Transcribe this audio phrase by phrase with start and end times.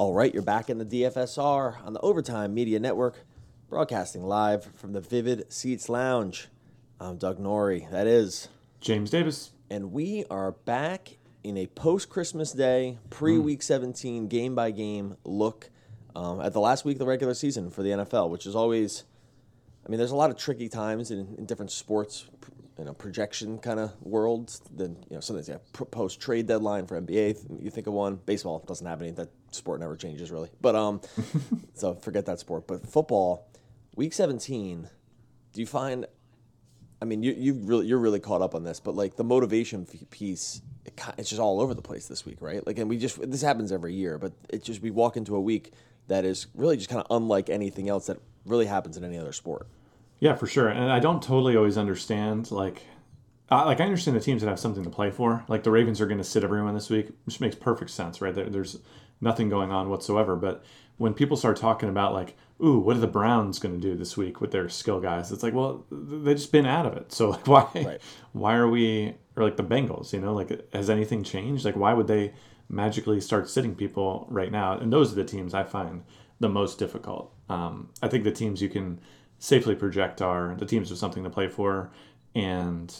[0.00, 3.18] All right, you're back in the DFSR on the Overtime Media Network,
[3.68, 6.48] broadcasting live from the Vivid Seats Lounge.
[6.98, 8.48] I'm Doug Norrie, that is,
[8.80, 9.50] James Davis.
[9.68, 15.18] and we are back in a post Christmas day, pre week 17, game by game
[15.22, 15.68] look
[16.16, 19.04] um, at the last week of the regular season for the NFL, which is always,
[19.86, 22.24] I mean, there's a lot of tricky times in, in different sports,
[22.80, 26.98] you know, projection kind of world, Then, you know, something's yeah, post trade deadline for
[26.98, 28.16] NBA, you think of one.
[28.24, 30.48] Baseball doesn't have any, that sport never changes really.
[30.62, 31.02] But, um,
[31.74, 32.66] so forget that sport.
[32.66, 33.48] But football,
[33.96, 34.88] week 17,
[35.52, 36.06] do you find
[37.02, 39.86] I mean, you you really you're really caught up on this, but like the motivation
[40.10, 42.66] piece, it, it's just all over the place this week, right?
[42.66, 45.40] Like, and we just this happens every year, but it just we walk into a
[45.40, 45.72] week
[46.08, 49.32] that is really just kind of unlike anything else that really happens in any other
[49.32, 49.66] sport.
[50.20, 50.68] Yeah, for sure.
[50.68, 52.82] And I don't totally always understand like
[53.50, 55.44] uh, like I understand the teams that have something to play for.
[55.48, 58.32] Like the Ravens are going to sit everyone this week, which makes perfect sense, right?
[58.34, 58.78] There, there's
[59.20, 60.36] nothing going on whatsoever.
[60.36, 60.62] But
[60.98, 64.16] when people start talking about like, ooh, what are the Browns going to do this
[64.16, 65.32] week with their skill guys?
[65.32, 67.10] It's like, well, they've just been out of it.
[67.12, 68.00] So like, why, Right.
[68.32, 70.12] why are we or like the Bengals?
[70.12, 71.64] You know, like has anything changed?
[71.64, 72.34] Like, why would they
[72.68, 74.78] magically start sitting people right now?
[74.78, 76.04] And those are the teams I find
[76.38, 77.32] the most difficult.
[77.48, 79.00] Um, I think the teams you can
[79.40, 81.90] safely project are the teams with something to play for,
[82.36, 82.94] and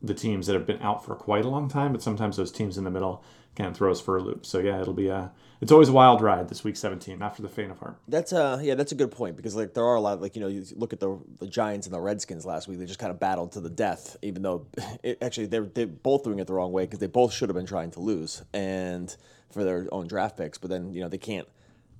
[0.00, 2.78] the teams that have been out for quite a long time, but sometimes those teams
[2.78, 4.46] in the middle can throw us for a loop.
[4.46, 7.42] So yeah, it'll be a it's always a wild ride this week 17, not for
[7.42, 7.96] the faint of heart.
[8.08, 10.42] That's uh yeah, that's a good point because like there are a lot like you
[10.42, 13.10] know you look at the the Giants and the Redskins last week they just kind
[13.10, 14.66] of battled to the death even though
[15.02, 17.56] it, actually they're they're both doing it the wrong way because they both should have
[17.56, 19.16] been trying to lose and
[19.50, 21.46] for their own draft picks but then you know they can't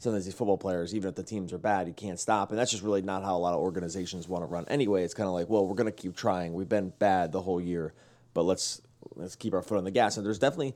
[0.02, 2.70] sometimes these football players even if the teams are bad you can't stop and that's
[2.70, 5.34] just really not how a lot of organizations want to run anyway it's kind of
[5.34, 7.94] like well we're going to keep trying we've been bad the whole year
[8.34, 8.82] but let's
[9.14, 10.74] let's keep our foot on the gas and there's definitely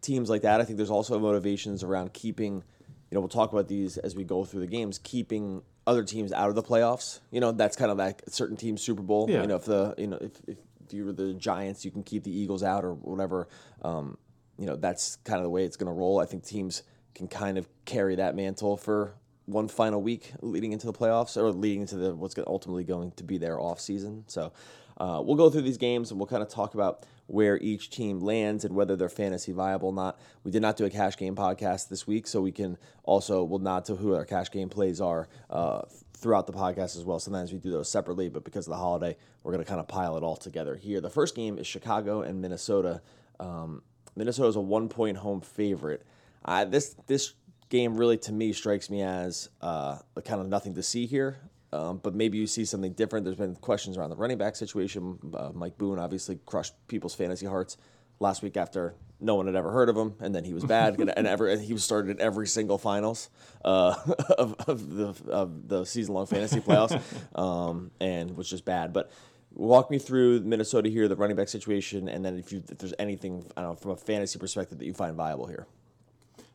[0.00, 0.60] teams like that.
[0.60, 4.24] I think there's also motivations around keeping, you know, we'll talk about these as we
[4.24, 7.20] go through the games, keeping other teams out of the playoffs.
[7.30, 9.26] You know, that's kind of like certain teams Super Bowl.
[9.28, 9.42] Yeah.
[9.42, 10.58] You know, if the you know if, if
[10.90, 13.48] you were the Giants, you can keep the Eagles out or whatever.
[13.82, 14.16] Um,
[14.58, 16.20] you know, that's kind of the way it's going to roll.
[16.20, 16.82] I think teams
[17.14, 19.14] can kind of carry that mantle for
[19.46, 23.24] one final week leading into the playoffs or leading into the what's ultimately going to
[23.24, 24.24] be their off season.
[24.28, 24.52] So
[24.98, 28.20] uh, we'll go through these games and we'll kind of talk about where each team
[28.20, 30.18] lands and whether they're fantasy viable or not.
[30.44, 33.60] We did not do a cash game podcast this week, so we can also will
[33.60, 35.82] nod to who our cash game plays are uh,
[36.14, 37.18] throughout the podcast as well.
[37.18, 39.88] Sometimes we do those separately, but because of the holiday, we're going to kind of
[39.88, 41.00] pile it all together here.
[41.00, 43.00] The first game is Chicago and Minnesota.
[43.38, 43.82] Um,
[44.16, 46.04] Minnesota is a one point home favorite.
[46.44, 47.34] Uh, this this
[47.68, 51.38] game really to me strikes me as uh, kind of nothing to see here.
[51.72, 53.24] Um, but maybe you see something different.
[53.24, 55.18] There's been questions around the running back situation.
[55.32, 57.76] Uh, Mike Boone obviously crushed people's fantasy hearts
[58.18, 60.98] last week after no one had ever heard of him, and then he was bad,
[60.98, 63.28] and, and, ever, and he was started in every single finals
[63.64, 63.94] uh,
[64.38, 67.00] of, of the of the season long fantasy playoffs,
[67.38, 68.92] um, and was just bad.
[68.92, 69.10] But
[69.52, 72.94] walk me through Minnesota here, the running back situation, and then if you if there's
[72.98, 75.66] anything I don't know from a fantasy perspective that you find viable here.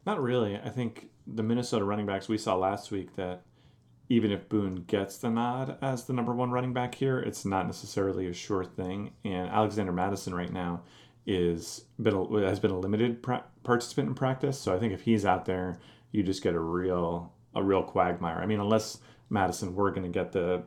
[0.06, 0.58] Not really.
[0.58, 3.44] I think the Minnesota running backs we saw last week that
[4.08, 7.66] even if Boone gets the nod as the number one running back here, it's not
[7.66, 9.14] necessarily a sure thing.
[9.24, 10.84] And Alexander Mattison right now
[11.26, 13.24] is been has been a limited
[13.64, 15.80] participant in practice, so I think if he's out there,
[16.12, 18.38] you just get a real a real quagmire.
[18.38, 19.00] I mean, unless
[19.30, 20.64] Mattison were going to get the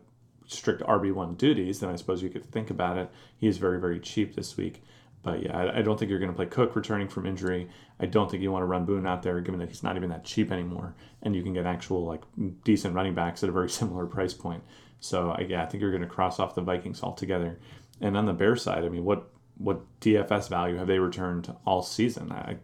[0.47, 3.09] strict RB one duties, then I suppose you could think about it.
[3.37, 4.83] He is very very cheap this week.
[5.23, 7.69] But yeah, I, I don't think you're going to play Cook returning from injury.
[7.99, 10.11] I don't think you want to run Boone out there, given that he's not even
[10.11, 12.23] that cheap anymore, and you can get actual like
[12.65, 14.63] decent running backs at a very similar price point.
[15.01, 17.59] So I, yeah, I think you're going to cross off the Vikings altogether.
[18.01, 21.83] And on the Bear side, I mean, what what DFS value have they returned all
[21.83, 22.31] season?
[22.31, 22.57] I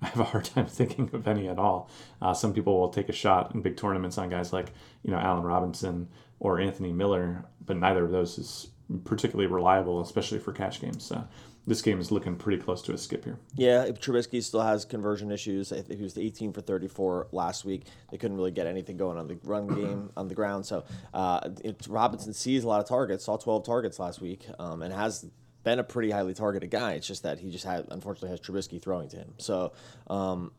[0.00, 1.90] I have a hard time thinking of any at all.
[2.20, 5.18] Uh, some people will take a shot in big tournaments on guys like you know
[5.18, 6.08] Allen Robinson
[6.40, 8.68] or Anthony Miller, but neither of those is
[9.04, 11.04] particularly reliable, especially for cash games.
[11.04, 11.26] So
[11.68, 13.38] this game is looking pretty close to a skip here.
[13.54, 15.70] Yeah, if Trubisky still has conversion issues.
[15.70, 17.84] I he was 18 for 34 last week.
[18.10, 20.64] They couldn't really get anything going on the run game on the ground.
[20.64, 23.26] So uh, it, Robinson sees a lot of targets.
[23.26, 25.26] Saw 12 targets last week, um, and has
[25.62, 26.94] been a pretty highly targeted guy.
[26.94, 29.34] It's just that he just had unfortunately has Trubisky throwing to him.
[29.36, 29.72] So
[30.08, 30.52] um,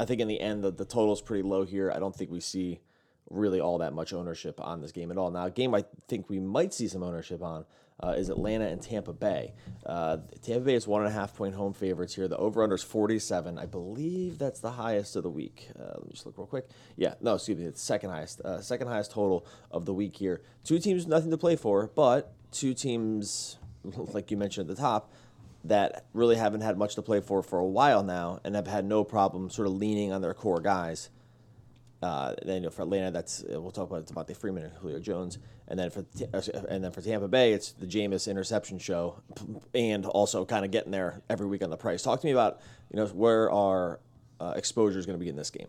[0.00, 1.92] I think in the end the, the total is pretty low here.
[1.94, 2.80] I don't think we see
[3.30, 5.30] really all that much ownership on this game at all.
[5.30, 7.64] Now, a game I think we might see some ownership on
[8.02, 9.54] uh, is Atlanta and Tampa Bay.
[9.84, 12.28] Uh, Tampa Bay is one and a half point home favorites here.
[12.28, 13.58] The over under is 47.
[13.58, 15.70] I believe that's the highest of the week.
[15.78, 16.68] Uh, let me just look real quick.
[16.96, 18.40] Yeah, no, excuse me, it's second highest.
[18.42, 20.42] Uh, second highest total of the week here.
[20.64, 25.12] Two teams, nothing to play for, but two teams, like you mentioned at the top,
[25.64, 28.84] that really haven't had much to play for for a while now and have had
[28.84, 31.10] no problem sort of leaning on their core guys
[32.02, 35.00] Uh, then you know, for Atlanta, that's uh, we'll talk about Devonta Freeman and Julio
[35.00, 39.22] Jones, and then for uh, and then for Tampa Bay, it's the Jameis interception show,
[39.74, 42.02] and also kind of getting there every week on the price.
[42.02, 42.60] Talk to me about
[42.90, 44.00] you know where our
[44.40, 45.68] uh, exposure is going to be in this game.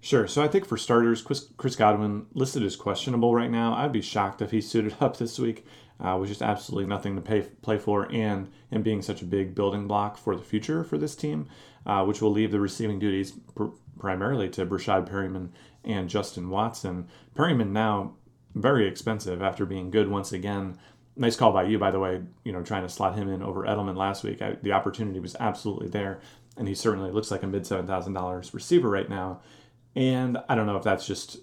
[0.00, 0.26] Sure.
[0.26, 3.74] So I think for starters, Chris, Godwin listed as questionable right now.
[3.74, 5.64] I'd be shocked if he suited up this week,
[6.00, 9.54] uh, with just absolutely nothing to pay, play for, and and being such a big
[9.54, 11.48] building block for the future for this team,
[11.86, 13.66] uh, which will leave the receiving duties pr-
[13.98, 15.50] primarily to Breshaud Perriman
[15.84, 17.06] and Justin Watson.
[17.36, 18.14] Perriman now
[18.54, 20.78] very expensive after being good once again.
[21.16, 22.22] Nice call by you, by the way.
[22.44, 24.40] You know, trying to slot him in over Edelman last week.
[24.40, 26.20] I, the opportunity was absolutely there,
[26.56, 29.40] and he certainly looks like a mid seven thousand dollars receiver right now.
[29.94, 31.38] And I don't know if that's just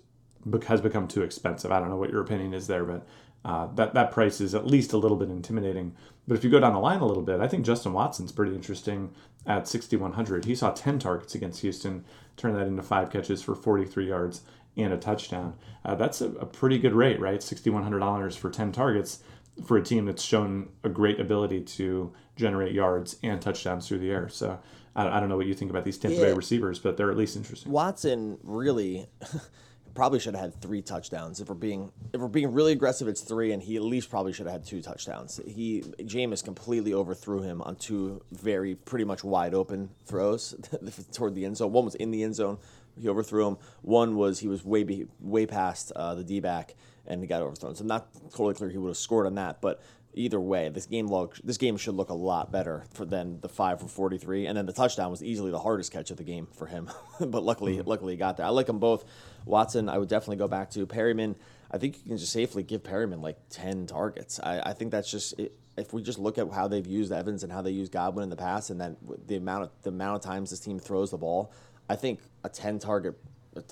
[0.68, 1.72] has become too expensive.
[1.72, 3.06] I don't know what your opinion is there, but
[3.46, 5.96] uh, that that price is at least a little bit intimidating.
[6.28, 8.54] But if you go down the line a little bit, I think Justin Watson's pretty
[8.54, 9.12] interesting
[9.46, 10.46] at 6100.
[10.46, 12.06] He saw 10 targets against Houston,
[12.38, 14.42] turn that into five catches for 43 yards
[14.82, 15.56] and a touchdown.
[15.86, 17.40] Uh, that's a, a, pretty good rate, right?
[17.40, 19.20] $6,100 for 10 targets
[19.66, 24.12] for a team that's shown a great ability to generate yards and touchdowns through the
[24.12, 24.30] air.
[24.30, 24.60] So
[24.96, 26.26] I, I don't know what you think about these Tampa yeah.
[26.26, 27.72] Bay receivers, but they're at least interesting.
[27.72, 29.08] Watson really
[29.94, 31.42] probably should have had three touchdowns.
[31.42, 34.34] If we're being if we're being really aggressive, it's three, and he at least probably
[34.34, 35.40] should have had two touchdowns.
[35.46, 40.56] He Jameis completely overthrew him on two very pretty much wide open throws
[41.12, 41.72] toward the end zone.
[41.72, 42.58] One was in the end zone.
[43.00, 43.58] He overthrew him.
[43.82, 46.76] One was he was way be, way past uh, the D back
[47.10, 47.76] and he got overthrown.
[47.76, 49.82] So I'm not totally clear he would have scored on that, but
[50.14, 53.50] either way, this game look this game should look a lot better for than the
[53.50, 56.24] five for forty three, and then the touchdown was easily the hardest catch of the
[56.24, 56.90] game for him.
[57.20, 57.90] but luckily, mm-hmm.
[57.90, 58.46] luckily he got there.
[58.46, 59.06] I like them both.
[59.46, 61.36] Watson, I would definitely go back to Perriman.
[61.72, 64.40] I think you can just safely give Perriman like ten targets.
[64.42, 67.44] I, I think that's just it, if we just look at how they've used Evans
[67.44, 68.98] and how they used Godwin in the past, and then
[69.28, 71.52] the amount of the amount of times this team throws the ball,
[71.90, 73.16] I think a ten target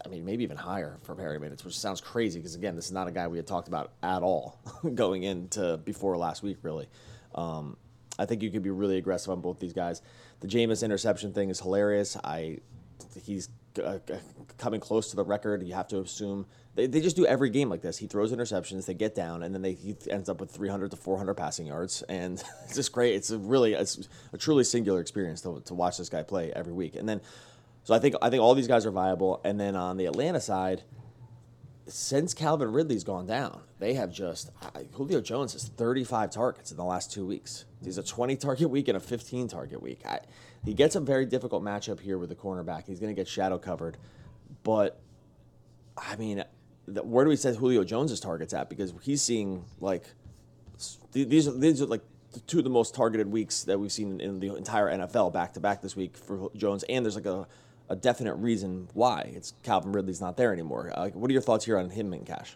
[0.06, 2.92] I mean, maybe even higher for Perry minutes, which sounds crazy because again, this is
[2.92, 4.60] not a guy we had talked about at all
[4.96, 6.58] going into before last week.
[6.62, 6.88] Really,
[7.36, 7.78] um,
[8.18, 10.02] I think you could be really aggressive on both these guys.
[10.40, 12.18] The Jameis interception thing is hilarious.
[12.24, 12.60] I
[13.24, 13.50] he's
[13.84, 14.00] uh,
[14.58, 15.64] coming close to the record.
[15.64, 17.98] You have to assume they, they just do every game like this.
[17.98, 20.98] He throws interceptions, they get down, and then they, he ends up with 300 to
[20.98, 23.16] 400 passing yards, and it's just great.
[23.16, 26.74] It's a really it's a truly singular experience to, to watch this guy play every
[26.74, 26.96] week.
[26.96, 27.22] And then
[27.88, 29.39] so I think I think all these guys are viable.
[29.45, 30.84] And then on the Atlanta side,
[31.86, 34.51] since Calvin Ridley's gone down, they have just
[34.92, 37.63] Julio Jones has 35 targets in the last two weeks.
[37.81, 40.01] He's a 20 target week and a 15 target week.
[40.06, 40.19] I,
[40.66, 42.88] he gets a very difficult matchup here with the cornerback.
[42.88, 43.95] He's going to get shadow covered,
[44.63, 45.00] but
[45.98, 46.44] I mean,
[46.90, 48.69] the, where do we set Julio Jones's targets at?
[48.69, 50.04] Because he's seeing like
[51.13, 52.04] these are these are like
[52.48, 55.62] two of the most targeted weeks that we've seen in the entire NFL back to
[55.62, 57.48] back this week for Jones, and there's like a
[57.89, 59.31] a definite reason why.
[59.34, 60.92] It's Calvin Ridley's not there anymore.
[60.95, 62.56] Uh, what are your thoughts here on him and Cash?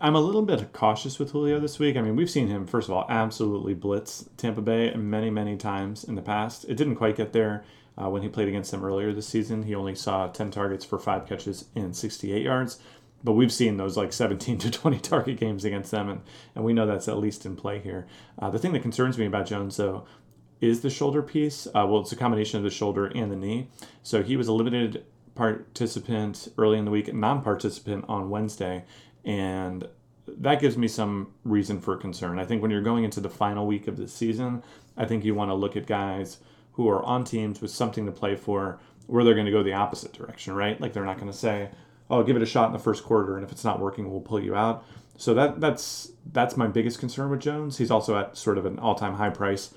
[0.00, 1.96] I'm a little bit cautious with Julio this week.
[1.96, 6.04] I mean, we've seen him, first of all, absolutely blitz Tampa Bay many, many times
[6.04, 6.64] in the past.
[6.68, 7.64] It didn't quite get there
[8.00, 9.64] uh, when he played against them earlier this season.
[9.64, 12.78] He only saw 10 targets for five catches and 68 yards.
[13.24, 16.20] But we've seen those like 17 to 20 target games against them, and,
[16.54, 18.06] and we know that's at least in play here.
[18.38, 20.04] Uh, the thing that concerns me about Jones, though,
[20.60, 21.66] is the shoulder piece.
[21.68, 23.68] Uh, well, it's a combination of the shoulder and the knee.
[24.02, 28.84] So he was a limited participant early in the week, non participant on Wednesday.
[29.24, 29.88] And
[30.26, 32.38] that gives me some reason for concern.
[32.38, 34.62] I think when you're going into the final week of the season,
[34.96, 36.38] I think you want to look at guys
[36.72, 39.72] who are on teams with something to play for where they're going to go the
[39.72, 40.80] opposite direction, right?
[40.80, 41.70] Like they're not going to say,
[42.10, 44.20] "Oh, give it a shot in the first quarter, and if it's not working, we'll
[44.20, 44.84] pull you out."
[45.16, 47.78] So that that's that's my biggest concern with Jones.
[47.78, 49.74] He's also at sort of an all-time high price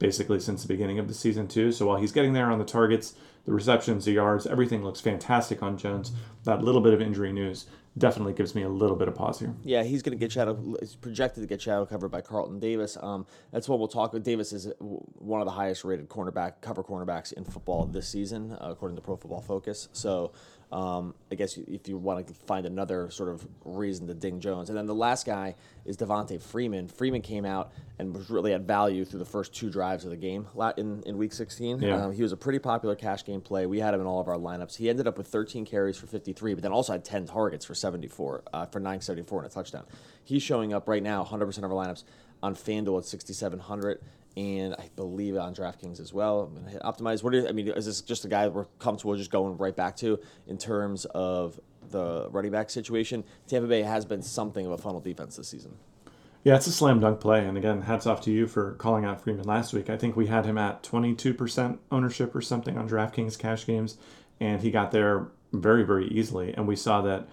[0.00, 1.70] basically since the beginning of the season too.
[1.70, 3.14] So while he's getting there on the targets,
[3.44, 6.10] the receptions, the yards, everything looks fantastic on Jones.
[6.44, 7.66] That little bit of injury news
[7.98, 9.54] definitely gives me a little bit of pause here.
[9.62, 10.76] Yeah, he's going to get shadow.
[10.80, 12.96] He's projected to get shadow covered by Carlton Davis.
[13.00, 14.12] Um, that's what we'll talk.
[14.12, 14.24] with.
[14.24, 18.68] Davis is one of the highest rated cornerback cover cornerbacks in football this season, uh,
[18.70, 19.88] according to Pro Football Focus.
[19.92, 20.32] So
[20.72, 24.68] um, I guess if you want to find another sort of reason to ding Jones.
[24.68, 26.86] And then the last guy is Devonta Freeman.
[26.86, 30.16] Freeman came out and was really at value through the first two drives of the
[30.16, 30.46] game
[30.76, 31.80] in, in week 16.
[31.80, 32.04] Yeah.
[32.04, 33.66] Um, he was a pretty popular cash game play.
[33.66, 34.76] We had him in all of our lineups.
[34.76, 37.74] He ended up with 13 carries for 53, but then also had 10 targets for
[37.74, 39.84] 74, uh, for 974 and a touchdown.
[40.22, 42.04] He's showing up right now, 100% of our lineups
[42.42, 44.00] on FanDuel at 6,700
[44.36, 46.40] and I believe on DraftKings as well.
[46.42, 47.22] I'm gonna hit optimize.
[47.22, 47.68] What do I mean?
[47.68, 51.58] Is this just a guy we're comfortable just going right back to in terms of
[51.90, 53.24] the running back situation?
[53.46, 55.76] Tampa Bay has been something of a funnel defense this season.
[56.42, 57.44] Yeah, it's a slam dunk play.
[57.44, 59.90] And again, hats off to you for calling out Freeman last week.
[59.90, 63.98] I think we had him at 22% ownership or something on DraftKings cash games,
[64.40, 66.54] and he got there very, very easily.
[66.54, 67.28] And we saw that,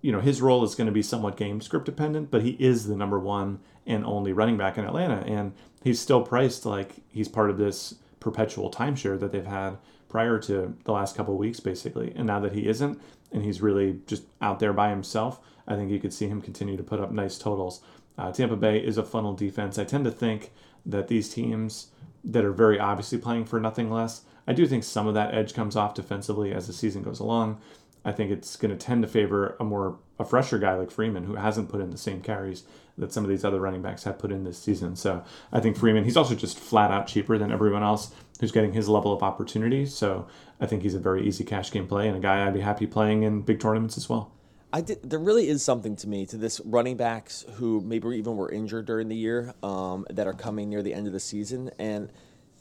[0.00, 2.86] you know, his role is going to be somewhat game script dependent, but he is
[2.86, 5.22] the number one and only running back in Atlanta.
[5.26, 5.52] And
[5.82, 9.78] he's still priced like he's part of this perpetual timeshare that they've had
[10.08, 12.12] prior to the last couple weeks, basically.
[12.16, 13.00] And now that he isn't,
[13.32, 16.76] and he's really just out there by himself, I think you could see him continue
[16.76, 17.80] to put up nice totals.
[18.18, 19.78] Uh, Tampa Bay is a funnel defense.
[19.78, 20.52] I tend to think
[20.84, 21.88] that these teams
[22.24, 25.54] that are very obviously playing for nothing less, I do think some of that edge
[25.54, 27.60] comes off defensively as the season goes along.
[28.04, 31.24] I think it's going to tend to favor a more a fresher guy like Freeman
[31.24, 32.64] who hasn't put in the same carries
[32.98, 34.94] that some of these other running backs have put in this season.
[34.94, 38.72] So I think Freeman, he's also just flat out cheaper than everyone else who's getting
[38.72, 39.86] his level of opportunity.
[39.86, 40.26] So
[40.60, 42.86] I think he's a very easy cash game play and a guy I'd be happy
[42.86, 44.32] playing in big tournaments as well.
[44.72, 48.36] I did, there really is something to me to this running backs who maybe even
[48.36, 51.70] were injured during the year um, that are coming near the end of the season
[51.78, 52.12] and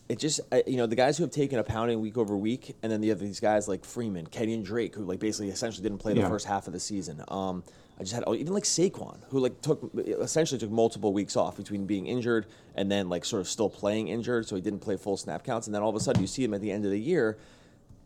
[0.10, 2.92] it just you know the guys who have taken a pounding week over week, and
[2.92, 6.14] then the other these guys like Freeman, Kenyan Drake, who like basically essentially didn't play
[6.14, 6.30] the yeah.
[6.30, 7.24] first half of the season.
[7.28, 7.64] Um,
[8.00, 11.58] I just had oh, even like Saquon, who like took essentially took multiple weeks off
[11.58, 14.98] between being injured and then like sort of still playing injured, so he didn't play
[14.98, 16.86] full snap counts, and then all of a sudden you see him at the end
[16.86, 17.38] of the year,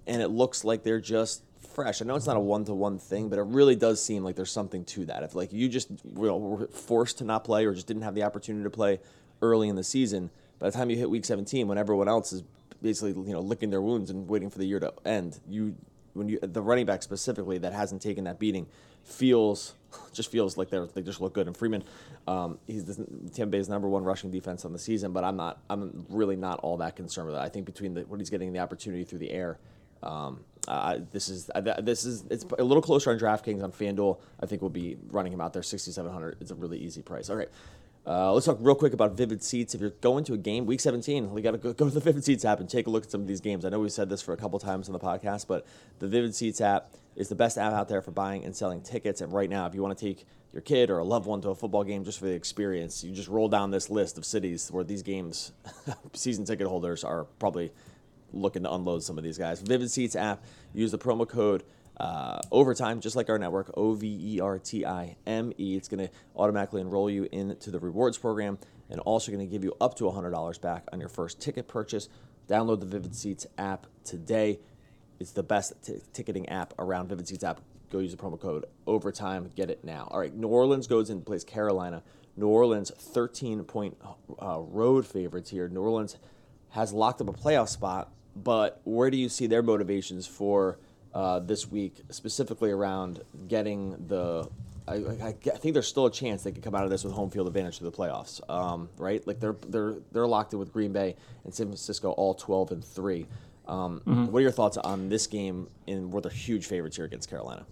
[0.05, 1.41] and it looks like they're just
[1.73, 2.01] fresh.
[2.01, 4.35] I know it's not a one to one thing, but it really does seem like
[4.35, 5.23] there's something to that.
[5.23, 8.13] If like you just you know, were forced to not play or just didn't have
[8.13, 8.99] the opportunity to play
[9.41, 10.31] early in the season
[10.63, 12.41] by the time you hit week 17, when everyone else is
[12.81, 15.75] basically you know licking their wounds and waiting for the year to end, you
[16.13, 18.65] when you the running back specifically that hasn't taken that beating
[19.03, 19.73] feels
[20.13, 21.47] just feels like they're they just look good.
[21.47, 21.83] And Freeman,
[22.29, 26.05] um, he's the, Bay's number one rushing defense on the season, but I'm not I'm
[26.07, 27.43] really not all that concerned with that.
[27.43, 29.59] I think between the, what he's getting the opportunity through the air.
[30.01, 34.17] Um, uh, this is uh, this is it's a little closer on DraftKings on FanDuel.
[34.39, 36.37] I think we'll be running him out there 6,700.
[36.39, 37.29] It's a really easy price.
[37.29, 37.49] All right,
[38.05, 39.73] uh, let's talk real quick about Vivid Seats.
[39.73, 42.01] If you're going to a game, Week 17, we got to go, go, to the
[42.01, 43.63] Vivid Seats app and take a look at some of these games.
[43.63, 45.65] I know we've said this for a couple times on the podcast, but
[45.99, 49.21] the Vivid Seats app is the best app out there for buying and selling tickets.
[49.21, 51.49] And right now, if you want to take your kid or a loved one to
[51.49, 54.69] a football game just for the experience, you just roll down this list of cities
[54.69, 55.53] where these games,
[56.13, 57.71] season ticket holders are probably
[58.33, 59.61] looking to unload some of these guys.
[59.61, 60.43] Vivid Seats app,
[60.73, 61.63] use the promo code
[61.97, 65.75] uh, overtime, just like our network, O V E R T I M E.
[65.75, 68.57] It's going to automatically enroll you into the rewards program
[68.89, 72.09] and also going to give you up to $100 back on your first ticket purchase.
[72.47, 74.59] Download the Vivid Seats app today.
[75.19, 77.61] It's the best t- ticketing app around Vivid Seats app.
[77.91, 79.49] Go use the promo code overtime.
[79.55, 80.07] Get it now.
[80.11, 82.03] All right, New Orleans goes in plays Carolina.
[82.35, 83.95] New Orleans 13 point
[84.41, 85.69] uh, road favorites here.
[85.69, 86.17] New Orleans
[86.69, 90.79] has locked up a playoff spot, but where do you see their motivations for?
[91.13, 94.47] Uh, this week, specifically around getting the.
[94.85, 97.13] I, I, I, think there's still a chance they could come out of this with
[97.13, 99.25] home field advantage to the playoffs, um, right?
[99.25, 101.15] Like they're they're they're locked in with Green Bay
[101.45, 103.25] and San Francisco, all 12 and three.
[103.65, 104.25] Um, mm-hmm.
[104.25, 105.69] What are your thoughts on this game?
[105.87, 107.65] In where they're huge favorites here against Carolina.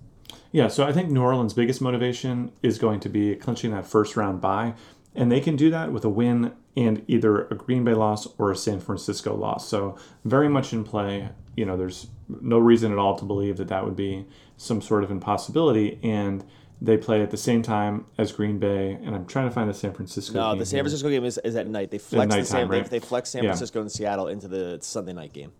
[0.53, 4.15] Yeah, so I think New Orleans' biggest motivation is going to be clinching that first
[4.15, 4.73] round bye,
[5.15, 8.51] and they can do that with a win and either a Green Bay loss or
[8.51, 9.67] a San Francisco loss.
[9.67, 11.29] So very much in play.
[11.55, 14.25] You know, there's no reason at all to believe that that would be
[14.55, 15.99] some sort of impossibility.
[16.01, 16.45] And
[16.81, 19.73] they play at the same time as Green Bay, and I'm trying to find the
[19.73, 20.39] San Francisco.
[20.39, 20.83] No, the San here.
[20.83, 21.91] Francisco game is, is at night.
[21.91, 22.83] They flex the San, right?
[22.83, 23.83] they, they, flex San Francisco yeah.
[23.83, 25.51] and Seattle into the Sunday night game.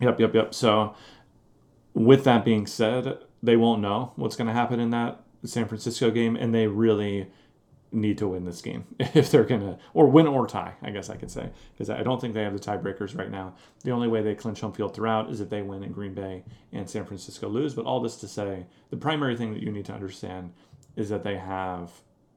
[0.00, 0.54] Yep, yep, yep.
[0.54, 0.94] So,
[1.92, 6.10] with that being said, they won't know what's going to happen in that San Francisco
[6.10, 7.28] game, and they really
[7.90, 11.16] need to win this game if they're gonna or win or tie i guess i
[11.16, 11.48] could say.
[11.72, 13.54] Because i don't think they have the tiebreakers right now.
[13.84, 16.44] The only way they clinch home field throughout is if they win in green bay
[16.72, 17.74] and san francisco lose.
[17.74, 20.52] But all this to say the primary thing that you need to understand
[20.96, 21.90] is that they have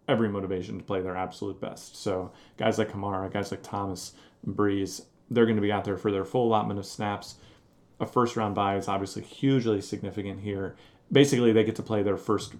[0.07, 1.95] every motivation to play their absolute best.
[1.95, 4.13] So guys like kamara guys like thomas
[4.47, 7.35] Brees, they're going to be out there for their full allotment of snaps.
[7.99, 10.75] A first round bye is obviously hugely significant here.
[11.11, 12.55] Basically they get to play their first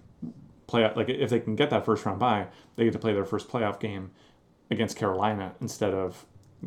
[0.72, 0.96] playoff.
[0.96, 3.48] Like if they can get that first round bye, they get to play their first
[3.48, 4.10] playoff game
[4.70, 6.24] against Carolina instead of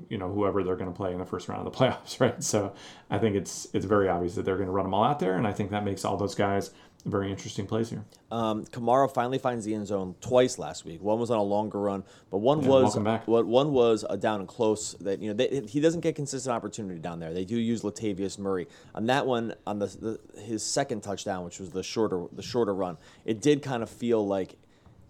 [0.09, 2.43] you know whoever they're going to play in the first round of the playoffs, right?
[2.43, 2.73] So
[3.09, 5.35] I think it's it's very obvious that they're going to run them all out there,
[5.35, 6.71] and I think that makes all those guys
[7.05, 8.03] very interesting plays here.
[8.31, 11.01] Um, Kamara finally finds the end zone twice last week.
[11.01, 12.97] One was on a longer run, but one yeah, was
[13.27, 14.93] what one was a down and close.
[15.01, 17.33] That you know they, he doesn't get consistent opportunity down there.
[17.33, 21.59] They do use Latavius Murray on that one on the, the his second touchdown, which
[21.59, 22.97] was the shorter the shorter run.
[23.23, 24.55] It did kind of feel like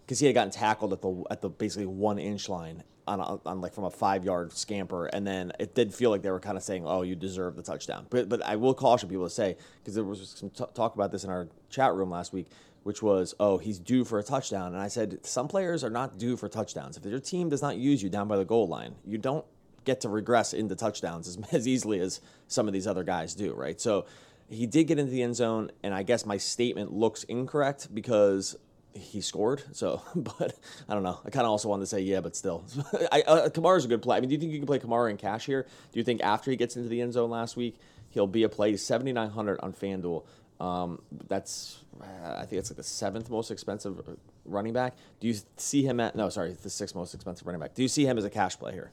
[0.04, 3.48] because he had gotten tackled at the at the basically one inch line, on, a,
[3.48, 6.40] on like from a five yard scamper, and then it did feel like they were
[6.40, 9.30] kind of saying, "Oh, you deserve the touchdown." But but I will caution people to
[9.30, 12.46] say because there was some t- talk about this in our chat room last week,
[12.82, 16.18] which was, "Oh, he's due for a touchdown," and I said some players are not
[16.18, 16.96] due for touchdowns.
[16.96, 19.44] If your team does not use you down by the goal line, you don't
[19.84, 23.54] get to regress into touchdowns as, as easily as some of these other guys do,
[23.54, 23.80] right?
[23.80, 24.06] So
[24.48, 28.56] he did get into the end zone, and I guess my statement looks incorrect because
[28.96, 29.62] he scored.
[29.72, 31.18] So, but I don't know.
[31.24, 32.64] I kind of also wanted to say yeah, but still,
[33.12, 34.16] I, uh, Kamara's a good play.
[34.16, 35.62] I mean, do you think you can play Kamara in cash here?
[35.92, 37.78] Do you think after he gets into the end zone last week,
[38.10, 38.76] he'll be a play?
[38.76, 40.24] Seventy nine hundred on FanDuel.
[40.58, 41.78] Um, that's
[42.24, 44.00] I think it's like the seventh most expensive
[44.44, 44.96] running back.
[45.20, 46.28] Do you see him at no?
[46.28, 47.74] Sorry, the sixth most expensive running back.
[47.74, 48.90] Do you see him as a cash play here?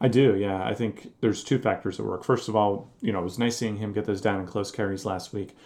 [0.00, 0.62] I do, yeah.
[0.62, 2.22] I think there's two factors at work.
[2.22, 4.70] First of all, you know, it was nice seeing him get those down in close
[4.70, 5.56] carries last week.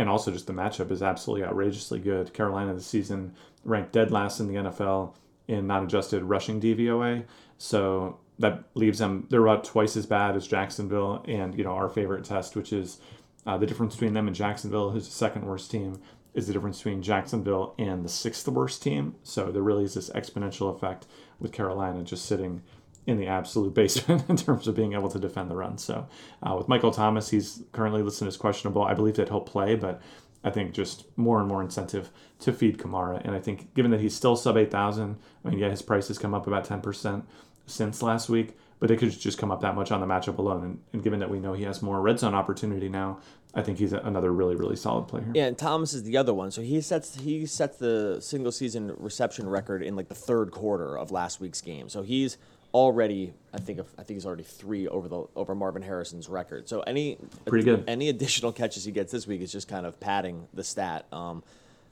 [0.00, 2.32] And also, just the matchup is absolutely outrageously good.
[2.32, 5.12] Carolina this season ranked dead last in the NFL
[5.46, 7.24] in non adjusted rushing DVOA.
[7.58, 11.90] So that leaves them, they're about twice as bad as Jacksonville and, you know, our
[11.90, 12.98] favorite test, which is
[13.44, 16.00] uh, the difference between them and Jacksonville, who's the second worst team,
[16.32, 19.16] is the difference between Jacksonville and the sixth worst team.
[19.22, 22.62] So there really is this exponential effect with Carolina just sitting
[23.06, 25.78] in the absolute basement in terms of being able to defend the run.
[25.78, 26.08] So
[26.42, 28.82] uh, with Michael Thomas, he's currently listed as questionable.
[28.82, 30.00] I believe that he'll play, but
[30.42, 33.20] I think just more and more incentive to feed Kamara.
[33.24, 36.18] And I think given that he's still sub 8,000, I mean, yeah, his price has
[36.18, 37.22] come up about 10%
[37.66, 40.64] since last week, but it could just come up that much on the matchup alone.
[40.64, 43.20] And, and given that we know he has more red zone opportunity now,
[43.54, 45.26] I think he's another really, really solid player.
[45.34, 46.50] Yeah, and Thomas is the other one.
[46.52, 50.96] So he sets he sets the single season reception record in like the third quarter
[50.96, 51.88] of last week's game.
[51.88, 52.38] So he's
[52.72, 56.68] already I think I think he's already three over the over Marvin Harrison's record.
[56.68, 59.98] So any pretty good any additional catches he gets this week is just kind of
[60.00, 61.06] padding the stat.
[61.12, 61.42] Um,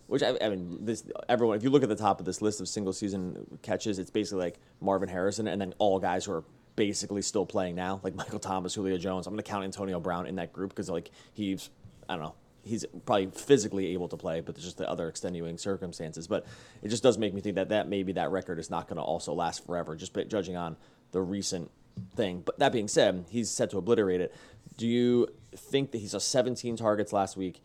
[0.06, 1.58] which I, I, mean, this everyone.
[1.58, 4.44] If you look at the top of this list of single season catches, it's basically
[4.44, 6.44] like Marvin Harrison, and then all guys who are
[6.76, 9.26] basically still playing now, like Michael Thomas, Julio Jones.
[9.26, 11.68] I'm going to count Antonio Brown in that group because like he's
[12.08, 12.34] I don't know
[12.68, 16.28] he's probably physically able to play, but there's just the other extenuating circumstances.
[16.28, 16.46] But
[16.82, 19.02] it just does make me think that that maybe that record is not going to
[19.02, 20.76] also last forever, just judging on
[21.12, 21.70] the recent
[22.14, 22.42] thing.
[22.44, 24.34] But that being said, he's set to obliterate it.
[24.76, 27.62] Do you think that he's a 17 targets last week?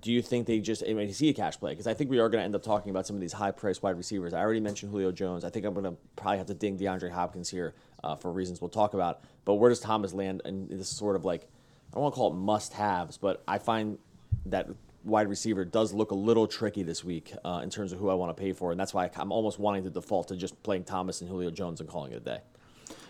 [0.00, 1.70] Do you think they just, I mean, is he a cash play?
[1.72, 3.52] Because I think we are going to end up talking about some of these high
[3.52, 4.34] priced wide receivers.
[4.34, 5.44] I already mentioned Julio Jones.
[5.44, 8.60] I think I'm going to probably have to ding DeAndre Hopkins here uh, for reasons
[8.60, 9.20] we'll talk about.
[9.44, 11.48] But where does Thomas land in this sort of like,
[11.94, 13.98] I don't want to call it must haves, but I find
[14.46, 14.68] that
[15.04, 18.14] wide receiver does look a little tricky this week uh, in terms of who I
[18.14, 20.84] want to pay for, and that's why I'm almost wanting to default to just playing
[20.84, 22.38] Thomas and Julio Jones and calling it a day.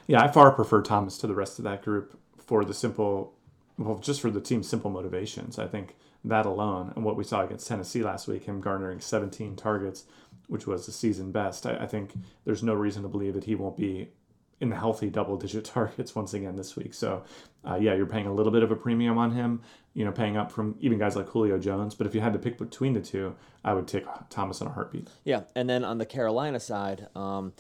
[0.07, 3.33] Yeah, I far prefer Thomas to the rest of that group for the simple,
[3.79, 5.59] well, just for the team's simple motivations.
[5.59, 9.57] I think that alone, and what we saw against Tennessee last week, him garnering 17
[9.57, 10.05] targets,
[10.49, 12.13] which was the season best, I, I think
[12.45, 14.11] there's no reason to believe that he won't be
[14.65, 16.93] in the healthy double digit targets once again this week.
[16.93, 17.23] So,
[17.65, 19.63] uh, yeah, you're paying a little bit of a premium on him,
[19.95, 21.95] you know, paying up from even guys like Julio Jones.
[21.95, 24.71] But if you had to pick between the two, I would take Thomas in a
[24.71, 25.09] heartbeat.
[25.23, 25.43] Yeah.
[25.55, 27.53] And then on the Carolina side, um,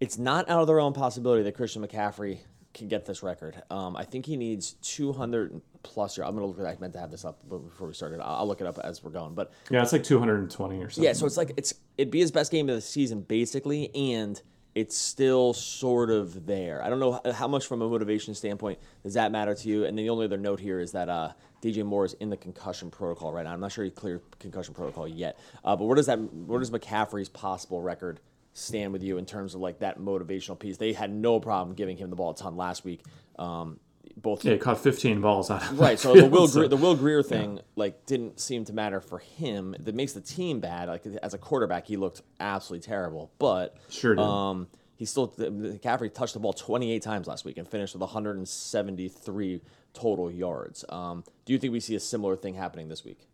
[0.00, 2.40] it's not out of the realm possibility that Christian McCaffrey
[2.74, 3.60] can get this record.
[3.70, 6.16] Um, I think he needs 200 plus.
[6.16, 6.26] Year.
[6.26, 6.58] I'm gonna look.
[6.60, 8.20] At, I meant to have this up before we started.
[8.20, 9.34] I'll, I'll look it up as we're going.
[9.34, 11.04] But yeah, it's like 220 or something.
[11.04, 14.40] Yeah, so it's like it's it'd be his best game of the season basically, and
[14.74, 16.82] it's still sort of there.
[16.82, 19.84] I don't know how much from a motivation standpoint does that matter to you.
[19.84, 22.36] And then the only other note here is that uh, DJ Moore is in the
[22.36, 23.52] concussion protocol right now.
[23.52, 25.38] I'm not sure he cleared concussion protocol yet.
[25.64, 28.20] Uh, but where does that where does McCaffrey's possible record
[28.52, 30.76] stand with you in terms of like that motivational piece?
[30.76, 33.02] They had no problem giving him the ball a ton last week.
[33.38, 33.80] Um,
[34.22, 35.98] both yeah, he caught 15 balls out of right.
[35.98, 37.62] So the Will Grier, the Will Grier thing yeah.
[37.76, 39.74] like didn't seem to matter for him.
[39.78, 40.88] That makes the team bad.
[40.88, 43.30] Like as a quarterback, he looked absolutely terrible.
[43.38, 44.22] But sure, did.
[44.22, 49.62] um, he still McCaffrey touched the ball 28 times last week and finished with 173
[49.94, 50.84] total yards.
[50.88, 53.28] Um, do you think we see a similar thing happening this week?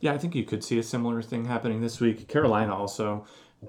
[0.00, 2.28] Yeah, I think you could see a similar thing happening this week.
[2.28, 3.26] Carolina also,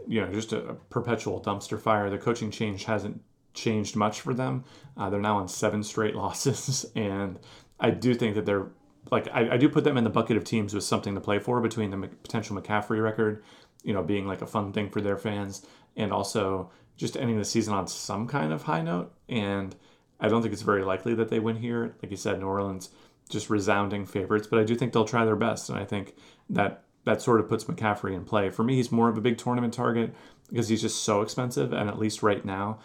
[0.08, 2.10] you know, just a, a perpetual dumpster fire.
[2.10, 3.22] The coaching change hasn't
[3.58, 4.64] changed much for them.
[4.96, 7.40] Uh, they're now on seven straight losses, and
[7.80, 8.68] I do think that they're
[9.12, 11.40] like I, I, do put them in the bucket of teams with something to play
[11.40, 13.44] for between the potential McCaffrey record,
[13.84, 15.66] you know, being like a fun thing for their fans,
[15.96, 19.14] and also just ending the season on some kind of high note.
[19.30, 19.76] And
[20.20, 21.96] I don't think it's very likely that they win here.
[22.02, 22.90] Like you said, New Orleans
[23.30, 26.16] just resounding favorites, but I do think they'll try their best, and I think
[26.50, 28.50] that that sort of puts McCaffrey in play.
[28.50, 30.14] For me, he's more of a big tournament target
[30.50, 32.80] because he's just so expensive, and at least right now,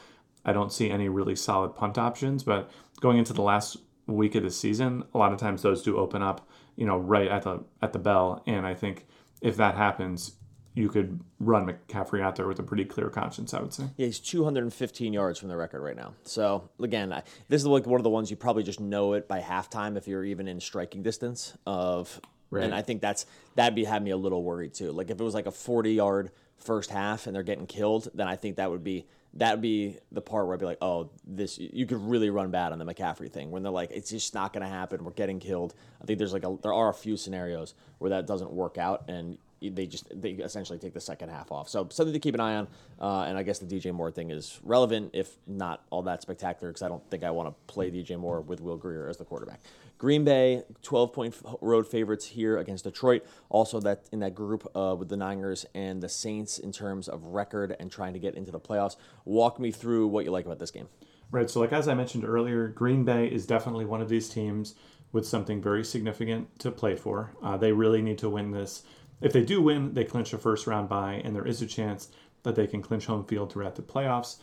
[0.45, 2.43] I don't see any really solid punt options.
[2.43, 3.77] But going into the last
[4.07, 7.29] week of the season, a lot of times those do open up, you know, right
[7.29, 9.07] at the at the bell, and I think
[9.41, 10.37] if that happens,
[10.75, 13.85] you could run McCaffrey out there with a pretty clear conscience, I would say.
[13.97, 16.15] Yeah, he's 215 yards from the record right now.
[16.23, 19.29] So again, I, this is like one of the ones you probably just know it
[19.29, 22.21] by halftime if you're even in striking distance of
[22.53, 22.65] Right.
[22.65, 23.25] And I think that's
[23.55, 24.93] that'd be had me a little worried too.
[24.93, 28.29] Like if it was like a 40 yard first half and they're getting killed, then
[28.29, 31.11] I think that would be that would be the part where I'd be like, oh,
[31.27, 34.35] this you could really run bad on the McCaffrey thing when they're like, it's just
[34.35, 35.05] not going to happen.
[35.05, 35.75] We're getting killed.
[36.03, 39.09] I think there's like a there are a few scenarios where that doesn't work out
[39.09, 39.39] and
[39.71, 41.69] they just they essentially take the second half off.
[41.69, 42.69] So something to keep an eye on.
[43.01, 46.71] Uh, and I guess the DJ Moore thing is relevant, if not all that spectacular,
[46.71, 49.25] because I don't think I want to play DJ Moore with Will Grier as the
[49.25, 49.61] quarterback.
[50.03, 53.25] Green Bay, 12 point road favorites here against Detroit.
[53.49, 57.27] Also, that in that group uh, with the Niners and the Saints in terms of
[57.27, 58.97] record and trying to get into the playoffs.
[59.25, 60.89] Walk me through what you like about this game.
[61.31, 61.49] Right.
[61.49, 64.75] So, like as I mentioned earlier, Green Bay is definitely one of these teams
[65.13, 67.37] with something very significant to play for.
[67.41, 68.83] Uh, they really need to win this.
[69.21, 72.09] If they do win, they clinch a first round bye, and there is a chance
[72.43, 74.39] that they can clinch home field throughout the playoffs.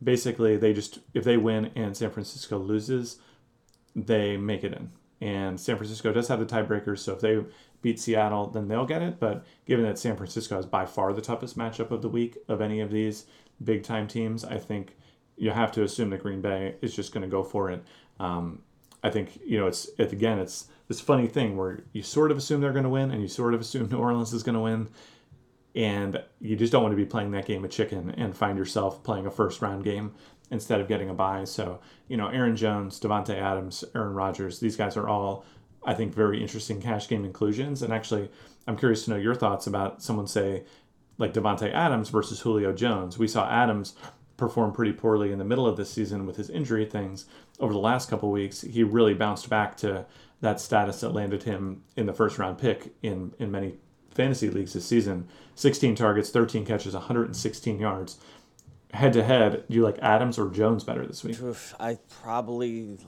[0.00, 3.18] Basically, they just if they win and San Francisco loses,
[3.94, 4.90] they make it in.
[5.20, 7.38] And San Francisco does have the tiebreakers, so if they
[7.80, 9.20] beat Seattle, then they'll get it.
[9.20, 12.60] But given that San Francisco is by far the toughest matchup of the week of
[12.60, 13.26] any of these
[13.62, 14.96] big time teams, I think
[15.36, 17.84] you have to assume that Green Bay is just going to go for it.
[18.18, 18.62] Um,
[19.02, 22.36] I think you know it's it, again it's this funny thing where you sort of
[22.36, 24.60] assume they're going to win and you sort of assume New Orleans is going to
[24.60, 24.88] win,
[25.74, 29.02] and you just don't want to be playing that game of chicken and find yourself
[29.02, 30.14] playing a first round game
[30.52, 31.44] instead of getting a bye.
[31.44, 35.44] So, you know, Aaron Jones, Davante Adams, Aaron Rodgers, these guys are all,
[35.84, 37.82] I think, very interesting cash game inclusions.
[37.82, 38.30] And actually,
[38.68, 40.64] I'm curious to know your thoughts about someone say
[41.16, 43.18] like Davante Adams versus Julio Jones.
[43.18, 43.94] We saw Adams
[44.36, 47.24] perform pretty poorly in the middle of this season with his injury things.
[47.58, 50.04] Over the last couple weeks, he really bounced back to
[50.42, 53.76] that status that landed him in the first round pick in in many
[54.10, 55.28] fantasy leagues this season.
[55.54, 58.18] 16 targets, 13 catches, 116 yards
[58.92, 61.40] head to head, do you like Adams or Jones better this week?
[61.40, 62.98] Oof, I probably,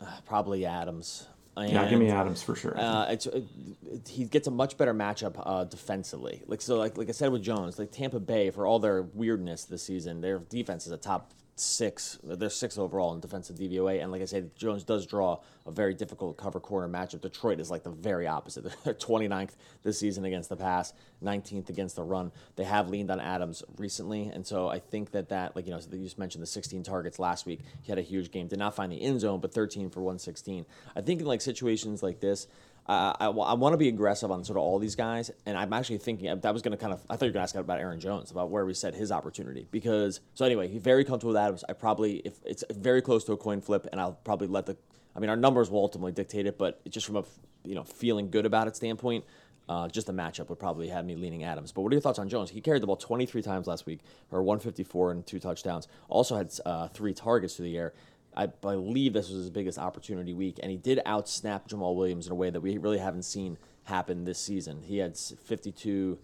[0.00, 1.26] uh, probably Adams.
[1.56, 2.76] And, yeah, give me Adams for sure.
[2.76, 3.44] Uh, it's, it,
[3.86, 6.42] it, he gets a much better matchup uh, defensively.
[6.48, 9.64] Like so, like like I said with Jones, like Tampa Bay for all their weirdness
[9.64, 12.18] this season, their defense is a top six.
[12.22, 15.94] They're six overall in defensive DVOA, and like I said, Jones does draw a very
[15.94, 17.20] difficult cover corner matchup.
[17.20, 18.64] Detroit is like the very opposite.
[18.84, 19.50] They're 29th
[19.82, 22.32] this season against the pass, 19th against the run.
[22.56, 25.80] They have leaned on Adams recently, and so I think that that like you know
[25.92, 27.60] you just mentioned the 16 targets last week.
[27.82, 28.48] He had a huge game.
[28.48, 30.66] Did not find the end zone, but 13 for 116.
[30.96, 32.48] I think in like situations like this.
[32.86, 35.72] Uh, I, I want to be aggressive on sort of all these guys, and I'm
[35.72, 37.00] actually thinking that was going to kind of.
[37.08, 39.10] I thought you were going to ask about Aaron Jones about where we set his
[39.10, 40.20] opportunity because.
[40.34, 41.64] So anyway, he's very comfortable with Adams.
[41.66, 44.76] I probably if it's very close to a coin flip, and I'll probably let the.
[45.16, 47.24] I mean, our numbers will ultimately dictate it, but just from a
[47.64, 49.24] you know feeling good about it standpoint,
[49.68, 51.72] uh, just the matchup would probably have me leaning Adams.
[51.72, 52.50] But what are your thoughts on Jones?
[52.50, 55.88] He carried the ball 23 times last week, or 154 and two touchdowns.
[56.08, 57.94] Also had uh, three targets through the air.
[58.36, 62.32] I believe this was his biggest opportunity week, and he did outsnap Jamaal Williams in
[62.32, 64.82] a way that we really haven't seen happen this season.
[64.82, 66.18] He had 52,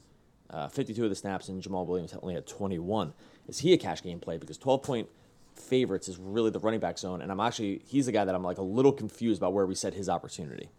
[0.50, 3.14] uh, 52 of the snaps, and Jamaal Williams only had 21.
[3.46, 4.38] Is he a cash game play?
[4.38, 5.08] Because 12 point
[5.54, 8.42] favorites is really the running back zone, and I'm actually he's the guy that I'm
[8.42, 10.70] like a little confused about where we set his opportunity.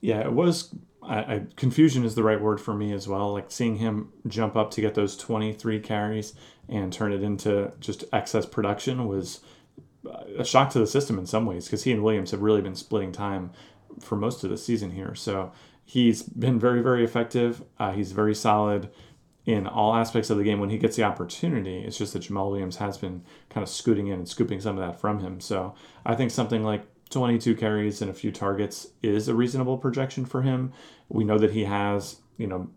[0.00, 0.74] Yeah, it was.
[1.02, 3.32] I, I, confusion is the right word for me as well.
[3.32, 6.34] Like seeing him jump up to get those 23 carries
[6.68, 9.40] and turn it into just excess production was
[10.38, 12.74] a shock to the system in some ways because he and Williams have really been
[12.74, 13.50] splitting time
[14.00, 15.14] for most of the season here.
[15.14, 15.52] So
[15.84, 17.62] he's been very, very effective.
[17.78, 18.90] Uh, he's very solid
[19.46, 21.78] in all aspects of the game when he gets the opportunity.
[21.78, 24.86] It's just that Jamaal Williams has been kind of scooting in and scooping some of
[24.86, 25.40] that from him.
[25.40, 30.24] So I think something like 22 carries and a few targets is a reasonable projection
[30.24, 30.72] for him.
[31.08, 32.70] We know that he has, you know,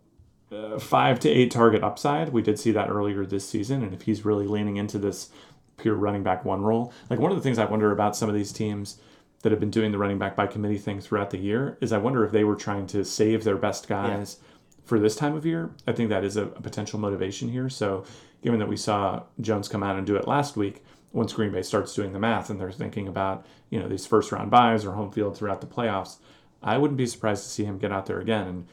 [0.52, 2.30] uh, five to eight target upside.
[2.30, 3.84] We did see that earlier this season.
[3.84, 5.30] And if he's really leaning into this
[5.78, 6.94] pure running back one role.
[7.10, 9.00] Like one of the things I wonder about some of these teams
[9.44, 11.98] that have been doing the running back by committee thing throughout the year is I
[11.98, 14.48] wonder if they were trying to save their best guys yeah.
[14.86, 15.72] for this time of year.
[15.86, 17.68] I think that is a, a, potential motivation here.
[17.70, 18.06] So
[18.42, 21.62] given that we saw Jones come out and do it last week, once Green Bay
[21.62, 24.94] starts doing the math and they're thinking about, you know, these first round byes or
[24.94, 26.18] home field throughout the playoffs,
[26.62, 28.48] I wouldn't be surprised to see him get out there again.
[28.48, 28.68] And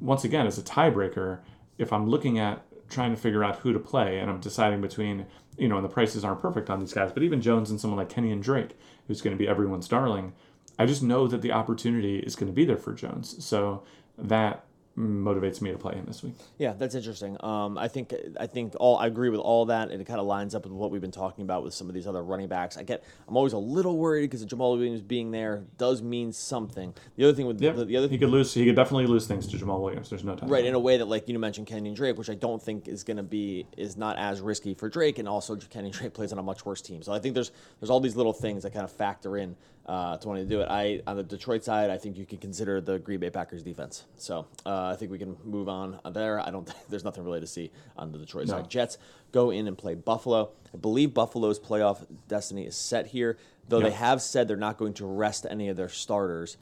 [0.00, 1.40] once again, as a tiebreaker,
[1.78, 5.26] if I'm looking at trying to figure out who to play and I'm deciding between
[5.60, 7.98] you know, and the prices aren't perfect on these guys, but even Jones and someone
[7.98, 10.32] like Kenyan Drake, who's going to be everyone's darling,
[10.78, 13.44] I just know that the opportunity is going to be there for Jones.
[13.44, 13.82] So
[14.16, 14.64] that
[14.98, 16.34] motivates me to play him this week.
[16.58, 17.36] Yeah, that's interesting.
[17.40, 20.26] Um, I think I think all I agree with all that, and it kind of
[20.26, 22.76] lines up with what we've been talking about with some of these other running backs.
[22.76, 26.92] I get I'm always a little worried because Jamaal Williams being there does mean something.
[27.16, 27.76] The other thing with yep.
[27.76, 30.10] the, the, other he could lose he could definitely lose things to Jamaal Williams.
[30.10, 30.50] There's no doubt.
[30.50, 33.04] Right in a way that like you mentioned Kenyan Drake, which I don't think is
[33.04, 36.38] going to be is not as risky for Drake, and also Kenyan Drake plays on
[36.38, 37.02] a much worse team.
[37.02, 40.16] So I think there's there's all these little things that kind of factor in uh,
[40.18, 40.68] to wanting to do it.
[40.70, 44.04] I on the Detroit side, I think you can consider the Green Bay Packers defense.
[44.16, 46.40] So uh, I think we can move on there.
[46.40, 48.54] I don't think there's nothing really to see on the Detroit no.
[48.54, 48.70] side.
[48.70, 48.98] Jets
[49.32, 50.50] go in and play Buffalo.
[50.72, 53.36] I believe Buffalo's playoff destiny is set here,
[53.68, 56.56] though they have said they're not going to rest any of their starters.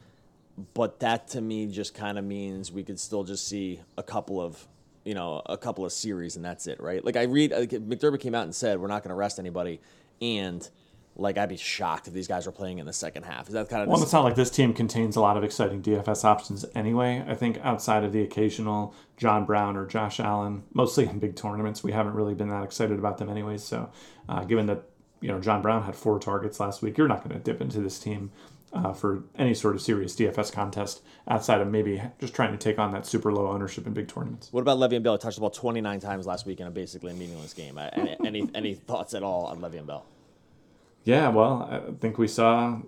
[0.73, 4.41] But that to me just kind of means we could still just see a couple
[4.41, 4.67] of
[5.05, 7.03] you know a couple of series and that's it, right?
[7.03, 9.79] Like I read like McDermott came out and said we're not going to rest anybody,
[10.21, 10.67] and
[11.15, 13.47] like I'd be shocked if these guys were playing in the second half.
[13.47, 14.01] Is that kind of well?
[14.01, 17.23] It's not like this team contains a lot of exciting DFS options anyway.
[17.27, 21.83] I think outside of the occasional John Brown or Josh Allen, mostly in big tournaments,
[21.83, 23.63] we haven't really been that excited about them anyways.
[23.63, 23.91] So,
[24.27, 24.83] uh, given that
[25.21, 27.81] you know John Brown had four targets last week, you're not going to dip into
[27.81, 28.31] this team
[28.71, 32.79] uh, for any sort of serious DFS contest outside of maybe just trying to take
[32.79, 34.49] on that super low ownership in big tournaments.
[34.51, 35.13] What about Le'Veon Bell?
[35.13, 37.77] He touched the ball 29 times last week in a basically meaningless game.
[37.77, 40.05] Any, any, any thoughts at all on Le'Veon Bell?
[41.03, 42.79] Yeah, well, I think we saw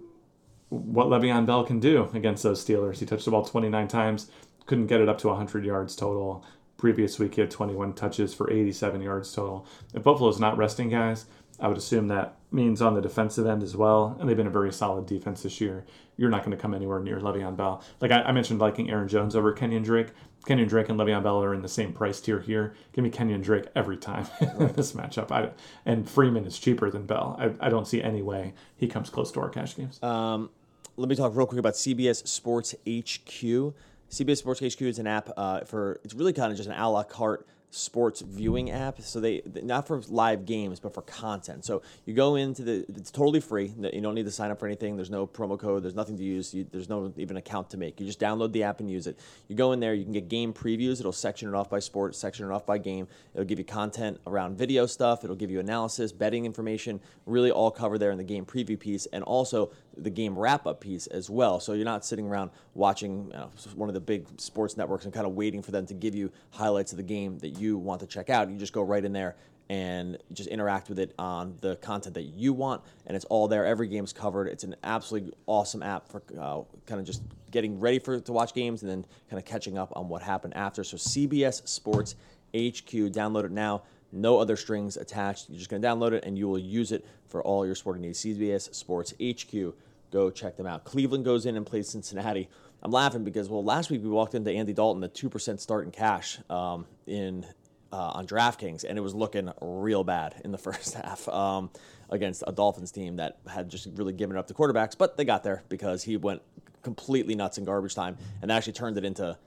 [0.69, 2.99] what Le'Veon Bell can do against those Steelers.
[2.99, 4.29] He touched the ball 29 times,
[4.65, 6.45] couldn't get it up to 100 yards total.
[6.77, 9.67] Previous week, he had 21 touches for 87 yards total.
[9.93, 11.25] If Buffalo's not resting guys,
[11.59, 14.17] I would assume that means on the defensive end as well.
[14.19, 15.85] And they've been a very solid defense this year.
[16.17, 17.83] You're not going to come anywhere near Le'Veon Bell.
[17.99, 20.07] Like I, I mentioned, liking Aaron Jones over Kenyan Drake.
[20.45, 22.73] Kenyan Drake and Le'Veon Bell are in the same price tier here.
[22.93, 25.31] Give me Kenyan Drake every time in this matchup.
[25.31, 25.51] I,
[25.85, 27.35] and Freeman is cheaper than Bell.
[27.39, 30.01] I, I don't see any way he comes close to our cash games.
[30.01, 30.49] Um,
[30.97, 33.73] let me talk real quick about CBS Sports HQ.
[34.09, 36.89] CBS Sports HQ is an app uh, for, it's really kind of just an a
[36.89, 39.01] la carte sports viewing app.
[39.01, 41.65] So they not for live games, but for content.
[41.65, 43.73] So you go into the it's totally free.
[43.77, 44.97] You don't need to sign up for anything.
[44.97, 45.83] There's no promo code.
[45.83, 46.53] There's nothing to use.
[46.53, 47.99] You, there's no even account to make.
[47.99, 49.17] You just download the app and use it.
[49.47, 49.93] You go in there.
[49.93, 50.99] You can get game previews.
[50.99, 53.07] It'll section it off by sport, section it off by game.
[53.33, 55.23] It'll give you content around video stuff.
[55.23, 56.99] It'll give you analysis, betting information.
[57.25, 60.81] Really all covered there in the game preview piece, and also the game wrap up
[60.81, 61.59] piece as well.
[61.59, 65.13] So you're not sitting around watching you know, one of the big sports networks and
[65.13, 68.01] kind of waiting for them to give you highlights of the game that you want
[68.01, 68.49] to check out.
[68.49, 69.35] You just go right in there
[69.69, 73.65] and just interact with it on the content that you want, and it's all there.
[73.65, 74.47] Every game's covered.
[74.47, 78.53] It's an absolutely awesome app for uh, kind of just getting ready for to watch
[78.53, 80.83] games and then kind of catching up on what happened after.
[80.83, 82.15] So CBS Sports
[82.53, 83.83] HQ, download it now.
[84.11, 85.49] No other strings attached.
[85.49, 88.01] You're just going to download it and you will use it for all your sporting
[88.01, 88.19] needs.
[88.19, 89.73] CBS Sports HQ.
[90.11, 90.83] Go check them out.
[90.83, 92.49] Cleveland goes in and plays Cincinnati.
[92.83, 95.85] I'm laughing because well, last week we walked into Andy Dalton, the two percent start
[95.85, 97.45] in cash um, in
[97.93, 101.69] uh, on DraftKings, and it was looking real bad in the first half um,
[102.09, 104.97] against a Dolphins team that had just really given up the quarterbacks.
[104.97, 106.41] But they got there because he went
[106.81, 109.37] completely nuts in garbage time and actually turned it into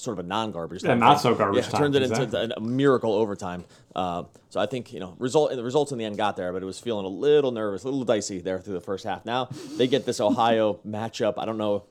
[0.00, 0.84] sort of a non-garbage.
[0.84, 1.80] Yeah, not so garbage yeah, time.
[1.80, 2.42] Turned it exactly.
[2.42, 3.64] into a miracle overtime.
[3.94, 6.62] Uh, so I think you know result the results in the end got there, but
[6.62, 9.24] it was feeling a little nervous, a little dicey there through the first half.
[9.24, 11.34] Now they get this Ohio matchup.
[11.36, 11.84] I don't know.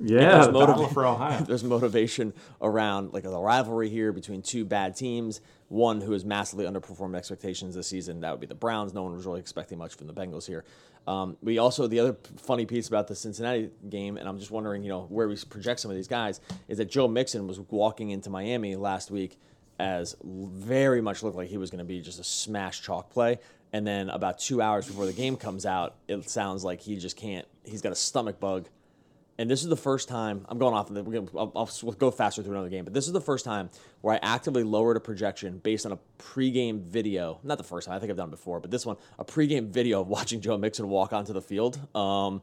[0.00, 1.40] Yeah, motiva- for Ohio.
[1.48, 5.40] there's motivation around like a rivalry here between two bad teams.
[5.68, 8.20] One who has massively underperformed expectations this season.
[8.20, 8.92] That would be the Browns.
[8.92, 10.64] No one was really expecting much from the Bengals here.
[11.06, 14.82] Um, we also the other funny piece about the Cincinnati game, and I'm just wondering,
[14.82, 18.10] you know, where we project some of these guys is that Joe Mixon was walking
[18.10, 19.38] into Miami last week
[19.78, 23.38] as very much looked like he was going to be just a smash chalk play.
[23.72, 27.16] And then about two hours before the game comes out, it sounds like he just
[27.16, 27.46] can't.
[27.64, 28.68] He's got a stomach bug
[29.38, 31.02] and this is the first time I'm going off of the.
[31.02, 33.70] Gonna, I'll, I'll go faster through another game, but this is the first time
[34.00, 37.40] where I actively lowered a projection based on a pregame video.
[37.42, 39.68] Not the first time, I think I've done it before, but this one, a pregame
[39.68, 41.78] video of watching Joe Mixon walk onto the field.
[41.96, 42.42] Um,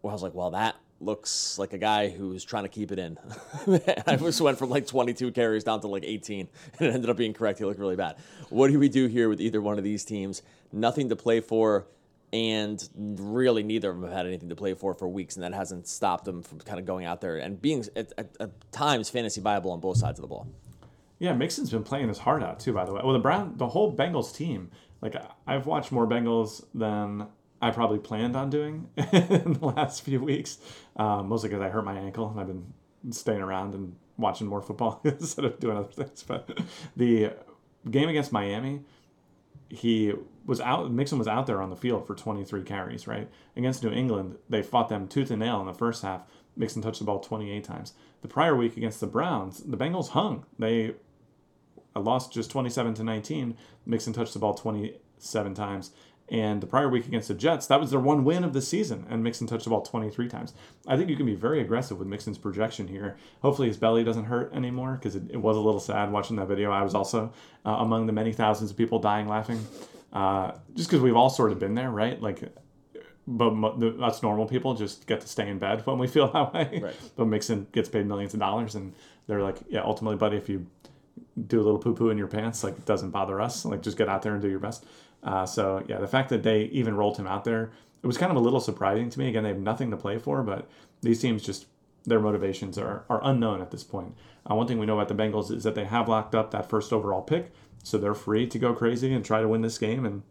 [0.00, 2.98] where I was like, well, that looks like a guy who's trying to keep it
[2.98, 3.18] in.
[4.06, 6.48] I just went from like 22 carries down to like 18,
[6.78, 7.58] and it ended up being correct.
[7.58, 8.16] He looked really bad.
[8.48, 10.42] What do we do here with either one of these teams?
[10.72, 11.86] Nothing to play for
[12.32, 15.54] and really neither of them have had anything to play for for weeks, and that
[15.54, 19.08] hasn't stopped them from kind of going out there and being at, at, at times
[19.08, 20.46] fantasy viable on both sides of the ball.
[21.18, 22.72] Yeah, Mixon's been playing his heart out too.
[22.72, 24.70] By the way, well, the Brown, the whole Bengals team.
[25.00, 25.14] Like
[25.46, 27.28] I've watched more Bengals than
[27.60, 30.58] I probably planned on doing in the last few weeks,
[30.96, 32.72] um, mostly because I hurt my ankle and I've been
[33.12, 36.24] staying around and watching more football instead of doing other things.
[36.26, 36.58] But
[36.96, 37.32] the
[37.90, 38.80] game against Miami,
[39.68, 40.12] he
[40.46, 40.90] was out.
[40.90, 43.06] Mixon was out there on the field for 23 carries.
[43.06, 46.22] Right against New England, they fought them tooth and nail in the first half.
[46.56, 47.92] Mixon touched the ball 28 times.
[48.22, 50.44] The prior week against the Browns, the Bengals hung.
[50.58, 50.94] They
[51.94, 53.56] lost just 27 to 19.
[53.86, 55.92] Mixon touched the ball 27 times.
[56.30, 59.06] And the prior week against the Jets, that was their one win of the season,
[59.08, 60.52] and Mixon touched the ball 23 times.
[60.86, 63.16] I think you can be very aggressive with Mixon's projection here.
[63.40, 66.46] Hopefully, his belly doesn't hurt anymore because it, it, was a little sad watching that
[66.46, 66.70] video.
[66.70, 67.32] I was also
[67.64, 69.66] uh, among the many thousands of people dying laughing,
[70.12, 72.20] uh, just because we've all sort of been there, right?
[72.20, 72.42] Like
[73.28, 76.80] but that's normal people just get to stay in bed when we feel that way.
[76.82, 76.94] Right.
[77.14, 78.94] But Mixon gets paid millions of dollars, and
[79.26, 80.66] they're like, yeah, ultimately, buddy, if you
[81.46, 83.64] do a little poo poo in your pants, like it doesn't bother us.
[83.64, 84.84] Like just get out there and do your best.
[85.22, 87.70] Uh, so yeah, the fact that they even rolled him out there,
[88.02, 89.28] it was kind of a little surprising to me.
[89.28, 90.68] Again, they have nothing to play for, but
[91.02, 91.66] these teams just
[92.04, 94.14] their motivations are, are unknown at this point.
[94.50, 96.68] Uh, one thing we know about the Bengals is that they have locked up that
[96.68, 97.52] first overall pick,
[97.82, 100.06] so they're free to go crazy and try to win this game.
[100.06, 100.22] And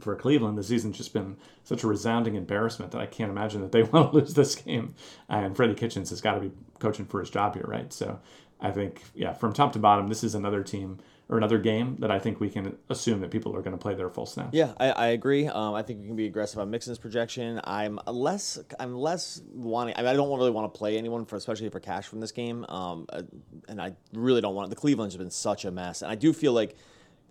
[0.00, 3.72] for Cleveland, the season's just been such a resounding embarrassment that I can't imagine that
[3.72, 4.94] they want to lose this game.
[5.28, 7.92] And Freddie Kitchens has got to be coaching for his job here, right?
[7.92, 8.20] So
[8.60, 10.98] I think, yeah, from top to bottom, this is another team
[11.30, 13.94] or another game that I think we can assume that people are going to play
[13.94, 14.50] their full snaps.
[14.52, 15.46] Yeah, I, I agree.
[15.46, 17.60] Um, I think we can be aggressive on Mixon's projection.
[17.64, 19.94] I'm less, I'm less wanting.
[19.96, 22.32] I, mean, I don't really want to play anyone for, especially for cash from this
[22.32, 22.64] game.
[22.70, 23.22] Um, uh,
[23.68, 24.70] and I really don't want.
[24.70, 26.76] The Cleveland's been such a mess, and I do feel like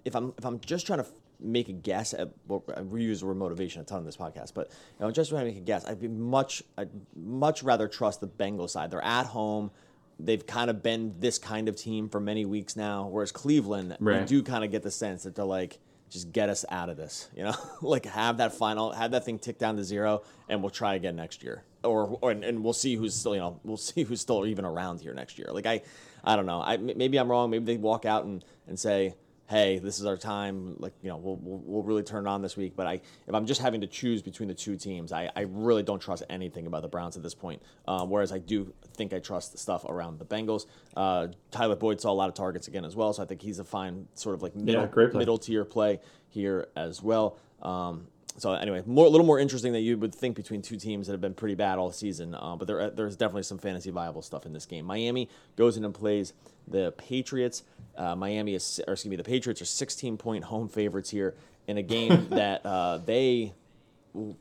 [0.06, 1.08] if I'm if I'm just trying to
[1.40, 4.54] make a guess at well, we use the word motivation a ton in this podcast,
[4.54, 7.88] but you know, just trying to make a guess, I'd be much I'd much rather
[7.88, 8.92] trust the Bengals side.
[8.92, 9.72] They're at home.
[10.20, 13.08] They've kind of been this kind of team for many weeks now.
[13.08, 16.64] Whereas Cleveland, you do kind of get the sense that they're like, just get us
[16.70, 19.84] out of this, you know, like have that final, have that thing tick down to
[19.84, 23.36] zero, and we'll try again next year, or, or and, and we'll see who's still,
[23.36, 25.50] you know, we'll see who's still even around here next year.
[25.52, 25.82] Like I,
[26.24, 26.62] I don't know.
[26.62, 27.50] I maybe I'm wrong.
[27.50, 29.16] Maybe they walk out and and say,
[29.48, 30.76] hey, this is our time.
[30.80, 32.74] Like you know, we'll we'll, we'll really turn it on this week.
[32.76, 32.94] But I,
[33.28, 36.24] if I'm just having to choose between the two teams, I, I really don't trust
[36.30, 37.62] anything about the Browns at this point.
[37.88, 40.66] Um, whereas I do think I trust the stuff around the Bengals.
[40.96, 43.60] Uh, Tyler Boyd saw a lot of targets again as well, so I think he's
[43.60, 44.82] a fine sort of like middle
[45.12, 45.20] play.
[45.20, 47.38] middle tier play here as well.
[47.62, 48.08] Um,
[48.38, 51.14] so anyway, more a little more interesting than you would think between two teams that
[51.14, 52.36] have been pretty bad all season.
[52.36, 54.86] Uh, but there, there's definitely some fantasy viable stuff in this game.
[54.86, 56.34] Miami goes in and plays
[56.68, 57.64] the Patriots.
[57.98, 61.36] Uh, Miami is, or excuse me, the Patriots are 16 point home favorites here
[61.68, 63.54] in a game that uh, they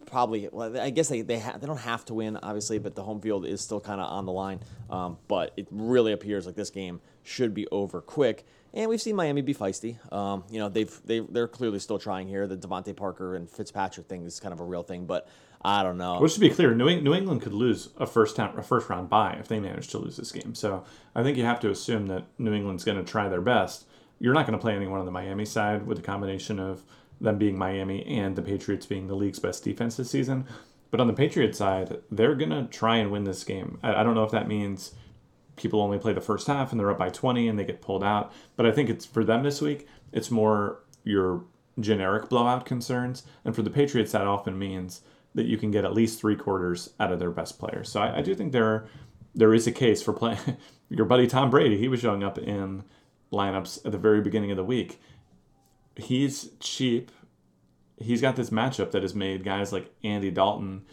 [0.07, 0.49] probably.
[0.51, 3.21] Well, I guess they they, ha- they don't have to win, obviously, but the home
[3.21, 4.61] field is still kind of on the line.
[4.91, 8.45] Um, but it really appears like this game should be over quick.
[8.75, 9.97] And we've seen Miami be feisty.
[10.13, 12.47] Um, you know, they've they they're clearly still trying here.
[12.47, 15.29] The DeVante Parker and Fitzpatrick thing is kind of a real thing, but
[15.67, 16.21] I don't know.
[16.21, 19.11] Which to be clear, New, New England could lose a first time, a first round
[19.11, 20.55] bye if they manage to lose this game.
[20.55, 23.85] So I think you have to assume that New England's going to try their best.
[24.21, 26.85] You're not going to play anyone on the Miami side with the combination of
[27.21, 30.47] them being Miami and the Patriots being the league's best defense this season.
[30.93, 33.81] But on the Patriots side, they're going to try and win this game.
[33.83, 34.93] I, I don't know if that means
[35.57, 38.05] people only play the first half and they're up by 20 and they get pulled
[38.05, 38.33] out.
[38.55, 41.43] But I think it's for them this week, it's more your
[41.81, 43.25] generic blowout concerns.
[43.45, 45.01] And for the Patriots, that often means
[45.37, 47.91] that you can get at least three quarters out of their best players.
[47.91, 48.89] So I, I do think there
[49.35, 50.39] there is a case for playing
[50.89, 51.77] your buddy Tom Brady.
[51.79, 52.83] He was showing up in
[53.33, 55.01] lineups at the very beginning of the week.
[55.97, 57.13] He's cheap.
[57.99, 60.85] He's got this matchup that has made guys like Andy Dalton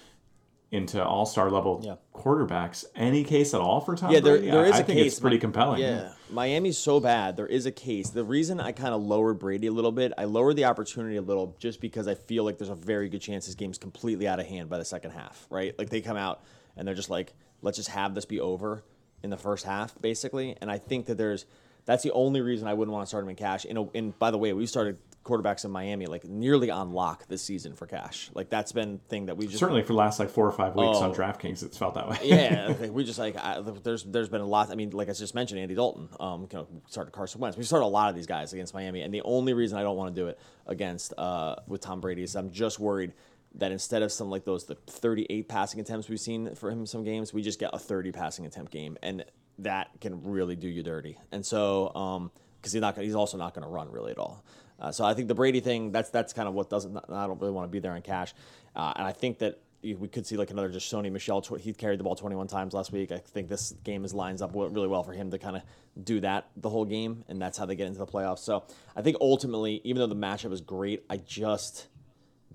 [0.73, 1.95] into all star level Yeah.
[2.15, 2.83] quarterbacks.
[2.95, 4.51] Any case at all for Tom Yeah, there, Brady?
[4.51, 5.13] there is I a think case.
[5.13, 5.79] it's pretty compelling.
[5.81, 7.37] Yeah, Miami's so bad.
[7.37, 8.09] There is a case.
[8.09, 11.21] The reason I kind of lowered Brady a little bit, I lowered the opportunity a
[11.21, 14.39] little just because I feel like there's a very good chance this game's completely out
[14.39, 15.45] of hand by the second half.
[15.51, 15.77] Right?
[15.77, 16.41] Like they come out
[16.75, 18.83] and they're just like, let's just have this be over
[19.21, 20.57] in the first half, basically.
[20.59, 21.45] And I think that there's
[21.85, 23.65] that's the only reason I wouldn't want to start him in cash.
[23.65, 27.41] And, and by the way, we started quarterbacks in Miami like nearly on lock this
[27.41, 28.29] season for cash.
[28.33, 30.75] Like that's been thing that we just Certainly for the last like four or five
[30.75, 31.13] weeks on Oh.
[31.13, 32.17] DraftKings, it's felt that way.
[32.23, 34.69] yeah, like, we just like I, there's there's been a lot.
[34.71, 36.09] I mean, like I just mentioned, Andy Dalton.
[36.19, 37.57] Um, you know, started Carson Wentz.
[37.57, 39.95] We started a lot of these guys against Miami, and the only reason I don't
[39.97, 43.13] want to do it against uh with Tom Brady is I'm just worried
[43.55, 46.85] that instead of some like those the 38 passing attempts we've seen for him in
[46.85, 49.23] some games, we just get a 30 passing attempt game, and
[49.59, 51.17] that can really do you dirty.
[51.31, 54.17] And so, um, because he's not gonna, he's also not going to run really at
[54.17, 54.43] all.
[54.83, 57.39] Uh, so I think the Brady thing that's that's kind of what doesn't I don't
[57.39, 58.33] really want to be there in cash,
[58.75, 61.41] uh, and I think that we could see like another just Sony Michel.
[61.41, 63.11] Tw- he carried the ball 21 times last week.
[63.11, 65.63] I think this game is lines up really well for him to kind of
[66.03, 68.39] do that the whole game, and that's how they get into the playoffs.
[68.39, 68.63] So
[68.95, 71.87] I think ultimately, even though the matchup is great, I just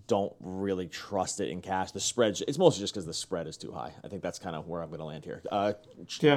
[0.06, 1.92] don't really trust it in cash.
[1.92, 3.92] The spread, it's mostly just because the spread is too high.
[4.02, 5.42] I think that's kind of where I'm going to land here.
[5.52, 5.74] Uh,
[6.20, 6.36] Yeah.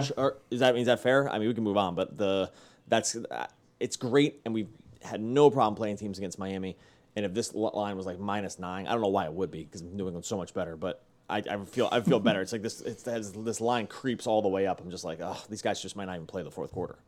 [0.51, 1.29] is that is that fair?
[1.29, 2.51] I mean, we can move on, but the
[2.89, 3.47] that's uh,
[3.79, 4.67] it's great, and we've
[5.03, 6.77] had no problem playing teams against Miami.
[7.15, 9.63] And if this line was like minus nine, I don't know why it would be
[9.63, 10.77] because New England's so much better.
[10.77, 12.41] But I, I feel I feel better.
[12.41, 14.81] It's like this it's, as this line creeps all the way up.
[14.81, 16.99] I'm just like, oh, these guys just might not even play the fourth quarter.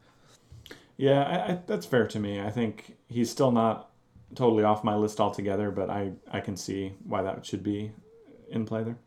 [0.97, 2.39] Yeah, I, I, that's fair to me.
[2.39, 3.89] I think he's still not
[4.35, 7.91] totally off my list altogether, but I, I can see why that should be
[8.49, 8.97] in play there.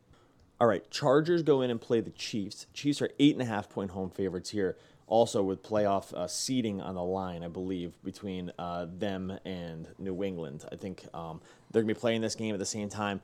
[0.60, 2.66] All right, Chargers go in and play the Chiefs.
[2.72, 4.76] Chiefs are eight and a half point home favorites here.
[5.08, 10.24] Also, with playoff uh, seeding on the line, I believe between uh, them and New
[10.24, 10.64] England.
[10.72, 11.40] I think um,
[11.70, 13.20] they're gonna be playing this game at the same time.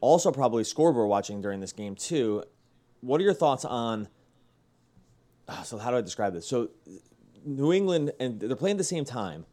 [0.00, 2.42] Also, probably scoreboard watching during this game too.
[3.02, 4.08] What are your thoughts on?
[5.48, 6.46] ah, So how do I describe this?
[6.46, 6.70] So
[7.44, 9.44] New England and they're playing at the same time.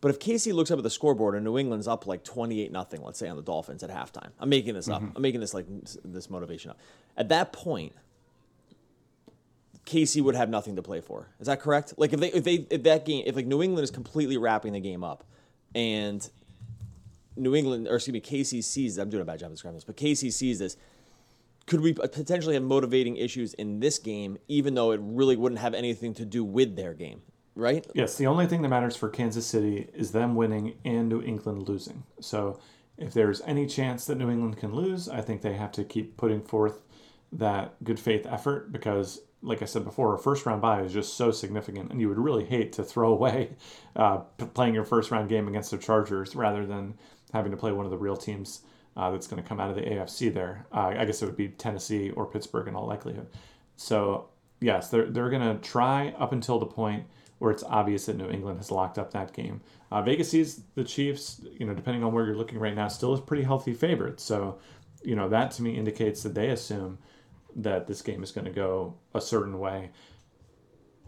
[0.00, 3.02] But if Casey looks up at the scoreboard and New England's up like 28 nothing,
[3.02, 4.30] let's say on the Dolphins at halftime.
[4.38, 5.02] I'm making this up.
[5.16, 5.66] I'm making this like
[6.04, 6.78] this motivation up.
[7.16, 7.92] At that point,
[9.86, 11.28] Casey would have nothing to play for.
[11.40, 11.94] Is that correct?
[11.96, 14.74] Like if they if they if that game if like New England is completely wrapping
[14.74, 15.24] the game up
[15.74, 16.28] and
[17.36, 19.84] New England or excuse me, Casey sees I'm doing a bad job of describing this,
[19.84, 20.76] but Casey sees this.
[21.66, 25.74] Could we potentially have motivating issues in this game, even though it really wouldn't have
[25.74, 27.22] anything to do with their game,
[27.56, 27.84] right?
[27.92, 31.68] Yes, the only thing that matters for Kansas City is them winning and New England
[31.68, 32.04] losing.
[32.20, 32.60] So
[32.98, 36.16] if there's any chance that New England can lose, I think they have to keep
[36.16, 36.82] putting forth
[37.32, 41.14] that good faith effort because, like I said before, a first round bye is just
[41.14, 43.50] so significant, and you would really hate to throw away
[43.96, 44.18] uh,
[44.54, 46.94] playing your first round game against the Chargers rather than
[47.32, 48.62] having to play one of the real teams
[48.96, 50.66] uh, that's going to come out of the AFC there.
[50.72, 53.28] Uh, I guess it would be Tennessee or Pittsburgh in all likelihood.
[53.76, 54.28] So,
[54.60, 57.04] yes, they're, they're going to try up until the point
[57.38, 59.60] where it's obvious that New England has locked up that game.
[59.92, 63.12] Uh, Vegas sees the Chiefs, you know, depending on where you're looking right now, still
[63.12, 64.18] is pretty healthy favorite.
[64.18, 64.58] So,
[65.02, 66.98] you know, that to me indicates that they assume
[67.56, 69.90] that this game is going to go a certain way.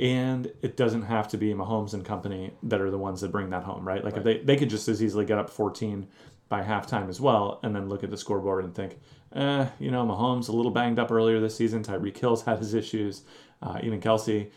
[0.00, 3.50] And it doesn't have to be Mahomes and company that are the ones that bring
[3.50, 4.04] that home, right?
[4.04, 6.06] Like if they, they could just as easily get up 14
[6.48, 8.98] by halftime as well, and then look at the scoreboard and think,
[9.34, 11.82] eh, you know, Mahomes a little banged up earlier this season.
[11.82, 13.22] Tyreek Hill's had his issues.
[13.60, 14.50] Uh, even Kelce,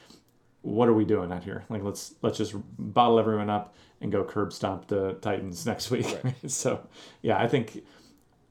[0.62, 1.66] what are we doing out here?
[1.70, 6.06] Like let's let's just bottle everyone up and go curb stomp the Titans next week.
[6.48, 6.88] so
[7.22, 7.84] yeah, I think th-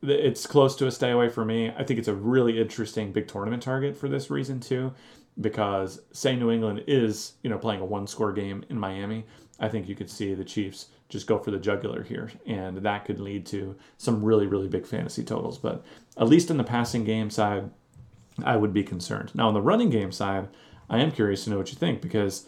[0.03, 1.70] it's close to a stay away for me.
[1.76, 4.92] I think it's a really interesting big tournament target for this reason too,
[5.40, 9.24] because say New England is you know playing a one score game in Miami,
[9.59, 13.05] I think you could see the Chiefs just go for the jugular here, and that
[13.05, 15.59] could lead to some really really big fantasy totals.
[15.59, 15.84] But
[16.16, 17.70] at least in the passing game side,
[18.44, 19.34] I would be concerned.
[19.34, 20.48] Now on the running game side,
[20.88, 22.46] I am curious to know what you think because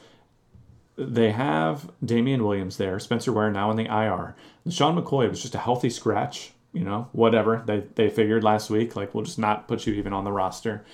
[0.96, 4.36] they have Damien Williams there, Spencer Ware now in the IR.
[4.68, 7.62] Sean McCoy was just a healthy scratch, you know, whatever.
[7.66, 10.84] They they figured last week, like we'll just not put you even on the roster.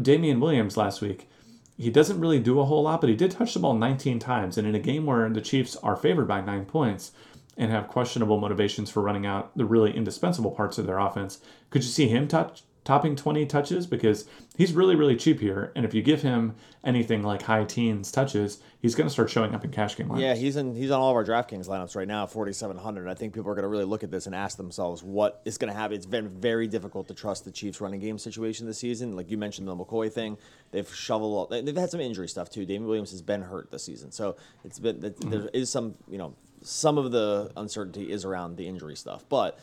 [0.00, 1.28] Damien Williams last week,
[1.76, 4.58] he doesn't really do a whole lot, but he did touch the ball 19 times.
[4.58, 7.12] And in a game where the Chiefs are favored by nine points
[7.56, 11.82] and have questionable motivations for running out the really indispensable parts of their offense, could
[11.82, 14.26] you see him touch topping 20 touches because
[14.56, 16.54] he's really really cheap here and if you give him
[16.84, 20.20] anything like high teens touches he's going to start showing up in cash game lineups.
[20.20, 23.08] Yeah, he's in he's on all of our DraftKings lineups right now, 4700.
[23.08, 25.56] I think people are going to really look at this and ask themselves what is
[25.56, 25.96] going to happen.
[25.96, 29.16] It's been very difficult to trust the Chiefs running game situation this season.
[29.16, 30.36] Like you mentioned the McCoy thing,
[30.70, 32.66] they've shoveled all, they've had some injury stuff too.
[32.66, 34.12] David Williams has been hurt this season.
[34.12, 35.30] So it's been mm-hmm.
[35.30, 39.24] there is some, you know, some of the uncertainty is around the injury stuff.
[39.30, 39.58] But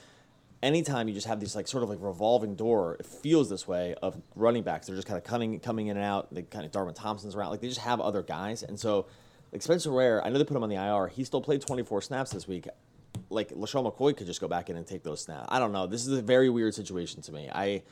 [0.64, 3.95] anytime you just have these like sort of like revolving door, it feels this way
[4.01, 4.88] of running backs.
[4.88, 6.34] They're just kind of coming coming in and out.
[6.34, 7.51] They kind of Darwin Thompson's around.
[7.51, 9.07] Like they just have other guys, and so
[9.51, 11.07] like Spencer Ware, I know they put him on the IR.
[11.07, 12.68] He still played 24 snaps this week.
[13.30, 15.47] Like LeSean McCoy could just go back in and take those snaps.
[15.49, 15.88] I don't know.
[15.88, 17.49] This is a very weird situation to me.
[17.53, 17.84] I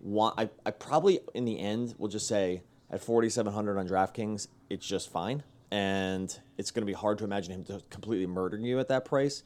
[0.00, 0.38] want.
[0.38, 5.10] I, I probably in the end will just say at 4,700 on DraftKings, it's just
[5.10, 9.04] fine, and it's going to be hard to imagine him completely murdering you at that
[9.04, 9.42] price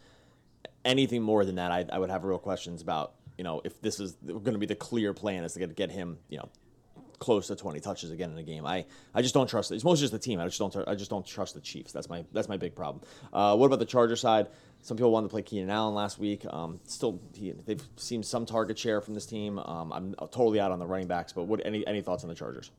[0.85, 4.01] anything more than that, I, I would have real questions about, you know, if this
[4.01, 6.49] is going to be the clear plan is to get, get him, you know,
[7.21, 8.67] close to 20 touches again in a game.
[8.67, 9.77] I, I just don't trust it.
[9.77, 10.41] It's mostly just the team.
[10.41, 11.93] I just don't I just don't trust the Chiefs.
[11.93, 13.05] That's my that's my big problem.
[13.33, 14.49] Uh, what about the Charger side?
[14.83, 16.47] Some people wanted to play Keenan Allen last week.
[16.49, 19.59] Um, still, he, they've seen some target share from this team.
[19.59, 22.35] Um, I'm totally out on the running backs, but what any any thoughts on the
[22.35, 22.71] Chargers?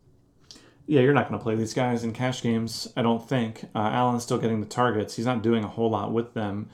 [0.87, 3.65] Yeah, you're not going to play these guys in cash games, I don't think.
[3.75, 5.15] Uh, Allen's still getting the targets.
[5.15, 6.69] He's not doing a whole lot with them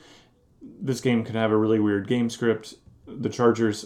[0.81, 2.75] this game could have a really weird game script.
[3.07, 3.85] The Chargers,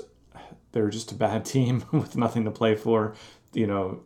[0.71, 3.15] they're just a bad team with nothing to play for.
[3.53, 4.03] You know,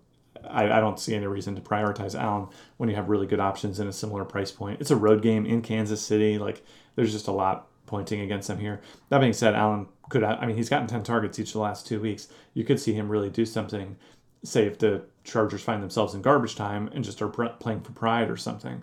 [0.50, 2.48] I, I don't see any reason to prioritize Allen
[2.78, 4.82] when you have really good options in a similar price point.
[4.82, 6.38] It's a road game in Kansas City.
[6.38, 6.64] Like,
[6.96, 8.82] there's just a lot pointing against them here.
[9.10, 11.88] That being said, Allen could, I mean, he's gotten 10 targets each of the last
[11.88, 12.28] two weeks.
[12.54, 13.98] You could see him really do something,
[14.44, 18.30] say, if the Chargers find themselves in garbage time and just are playing for pride
[18.30, 18.82] or something.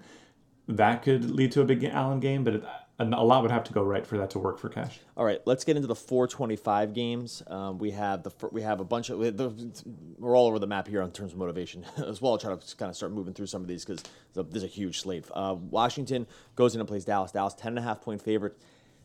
[0.69, 2.65] That could lead to a big Allen game, but it,
[3.03, 5.01] a lot would have to go right for that to work for cash.
[5.17, 7.43] All right, let's get into the 425 games.
[7.47, 11.03] Um, we have the we have a bunch of we're all over the map here
[11.03, 12.33] in terms of motivation as well.
[12.33, 14.03] I'll try to kind of start moving through some of these because
[14.35, 15.27] there's, a, huge slate.
[15.33, 16.27] Uh, Washington
[16.57, 17.33] goes in and plays Dallas.
[17.33, 18.57] Dallas 10 and a half point favorite.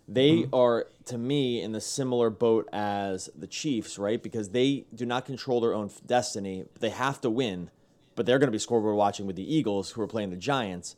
[0.07, 0.55] They mm-hmm.
[0.55, 4.21] are to me in the similar boat as the Chiefs, right?
[4.21, 6.65] Because they do not control their own destiny.
[6.79, 7.69] They have to win,
[8.15, 10.95] but they're going to be scoreboard watching with the Eagles, who are playing the Giants.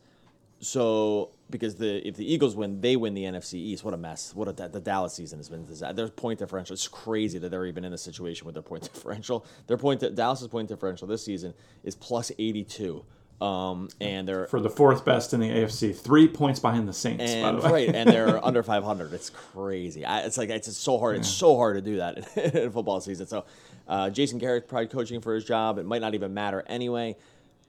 [0.60, 3.84] So because the if the Eagles win, they win the NFC East.
[3.84, 4.34] What a mess!
[4.36, 5.66] What a the Dallas season has been.
[5.95, 6.74] Their point differential.
[6.74, 9.45] It's crazy that they're even in a situation with their point differential.
[9.68, 13.06] Their point Dallas's point differential this season is plus eighty two.
[13.41, 17.32] Um, and they're for the fourth best in the AFC, three points behind the Saints.
[17.32, 19.14] And, the right, and they're under 500.
[19.14, 20.04] It's crazy.
[20.04, 21.16] I, it's like it's so hard.
[21.16, 21.20] Yeah.
[21.20, 23.28] It's so hard to do that in, in a football season.
[23.28, 23.45] So,
[23.88, 25.78] uh, Jason Garrett probably coaching for his job.
[25.78, 27.16] It might not even matter anyway.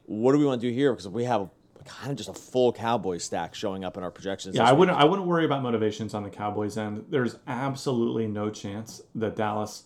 [0.06, 0.92] What do we want to do here?
[0.92, 1.48] Because we have
[1.84, 4.56] kind of just a full Cowboys stack showing up in our projections.
[4.56, 4.96] Yeah, I wouldn't.
[4.96, 7.04] I wouldn't worry about motivations on the Cowboys end.
[7.08, 9.84] There's absolutely no chance that Dallas,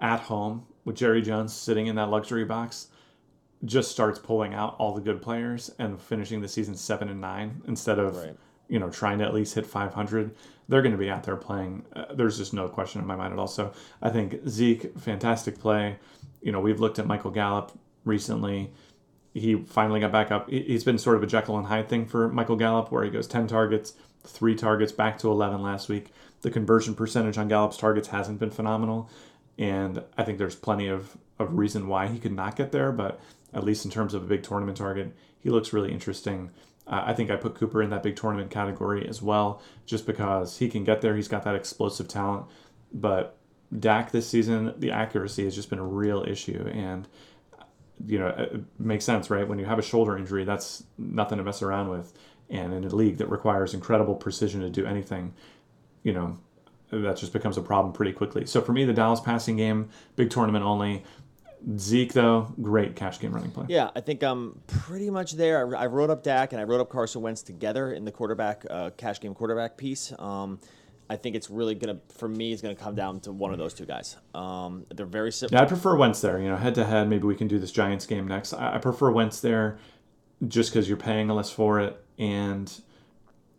[0.00, 2.88] at home with Jerry Jones sitting in that luxury box,
[3.64, 7.62] just starts pulling out all the good players and finishing the season seven and nine
[7.66, 8.36] instead of right.
[8.68, 10.34] you know trying to at least hit 500.
[10.68, 11.84] They're going to be out there playing.
[11.94, 13.48] Uh, there's just no question in my mind at all.
[13.48, 15.98] So I think Zeke, fantastic play.
[16.40, 17.72] You know, we've looked at Michael Gallup
[18.04, 18.72] recently
[19.34, 20.48] he finally got back up.
[20.50, 23.26] He's been sort of a Jekyll and Hyde thing for Michael Gallup, where he goes
[23.26, 26.12] 10 targets, three targets, back to 11 last week.
[26.42, 29.08] The conversion percentage on Gallup's targets hasn't been phenomenal,
[29.58, 33.20] and I think there's plenty of, of reason why he could not get there, but
[33.54, 36.50] at least in terms of a big tournament target, he looks really interesting.
[36.86, 40.58] Uh, I think I put Cooper in that big tournament category as well, just because
[40.58, 41.14] he can get there.
[41.16, 42.46] He's got that explosive talent,
[42.92, 43.38] but
[43.78, 47.08] Dak this season, the accuracy has just been a real issue, and
[48.06, 49.46] you know, it makes sense, right?
[49.46, 52.12] When you have a shoulder injury, that's nothing to mess around with.
[52.50, 55.34] And in a league that requires incredible precision to do anything,
[56.02, 56.38] you know,
[56.90, 58.44] that just becomes a problem pretty quickly.
[58.46, 61.04] So for me, the Dallas passing game, big tournament only.
[61.78, 63.66] Zeke, though, great cash game running play.
[63.68, 65.76] Yeah, I think I'm pretty much there.
[65.76, 68.90] I, wrote up Dak and I wrote up Carson Wentz together in the quarterback uh,
[68.96, 70.12] cash game quarterback piece.
[70.18, 70.58] Um,
[71.08, 72.52] I think it's really gonna for me.
[72.52, 74.16] It's gonna come down to one of those two guys.
[74.34, 75.58] Um, they're very similar.
[75.58, 76.38] Yeah, I prefer Wentz there.
[76.38, 77.08] You know, head to head.
[77.08, 78.54] Maybe we can do this Giants game next.
[78.54, 79.78] I, I prefer Wentz there,
[80.48, 82.72] just because you're paying less for it, and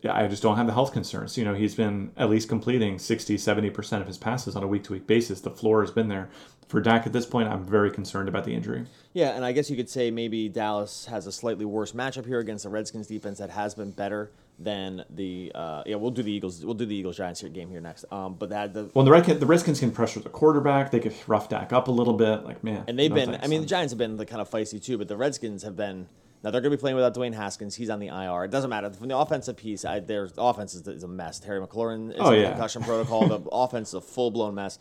[0.01, 1.37] yeah, I just don't have the health concerns.
[1.37, 4.67] You know, he's been at least completing 60, 70 percent of his passes on a
[4.67, 5.41] week to week basis.
[5.41, 6.29] The floor has been there.
[6.67, 8.85] For Dak at this point, I'm very concerned about the injury.
[9.13, 12.39] Yeah, and I guess you could say maybe Dallas has a slightly worse matchup here
[12.39, 16.31] against the Redskins defense that has been better than the uh, yeah we'll do the
[16.31, 18.05] Eagles we'll do the Eagles Giants here game here next.
[18.11, 20.91] Um, but that the well the Red, the Redskins can pressure the quarterback.
[20.91, 22.43] They could rough Dak up a little bit.
[22.43, 23.29] Like man, and they've no been.
[23.31, 25.63] Thanks, I mean, the Giants have been the kind of feisty too, but the Redskins
[25.63, 26.07] have been.
[26.43, 27.73] Now they're going to be playing without Dwayne Haskins.
[27.73, 28.43] He's on the IR.
[28.43, 29.85] It doesn't matter from the offensive piece.
[29.85, 31.39] I, their offense is, is, a mess.
[31.39, 32.49] Terry McLaurin is oh, in yeah.
[32.49, 33.27] concussion protocol.
[33.29, 34.77] the offense is a full blown mess.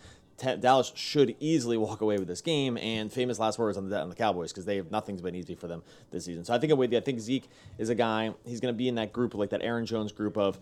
[0.61, 2.77] Dallas should easily walk away with this game.
[2.79, 5.55] And famous last words on the on the Cowboys because they have nothing's been easy
[5.55, 6.45] for them this season.
[6.45, 6.99] So I think I'm with you.
[6.99, 8.35] I think Zeke is a guy.
[8.45, 10.59] He's going to be in that group like that Aaron Jones group of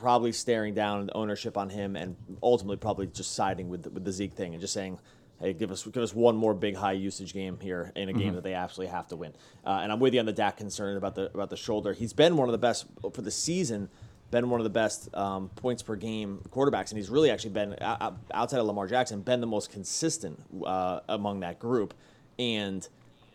[0.00, 4.12] probably staring down ownership on him and ultimately probably just siding with the, with the
[4.12, 4.98] Zeke thing and just saying.
[5.40, 8.22] Hey, give us give us one more big high usage game here in a game
[8.22, 8.34] mm-hmm.
[8.34, 9.34] that they absolutely have to win.
[9.64, 11.92] Uh, and I'm with you on the Dak concern about the about the shoulder.
[11.92, 13.88] He's been one of the best for the season
[14.30, 17.76] been one of the best um, points per game quarterbacks, and he's really actually been
[17.80, 21.94] outside of Lamar Jackson, been the most consistent uh, among that group.
[22.38, 22.86] And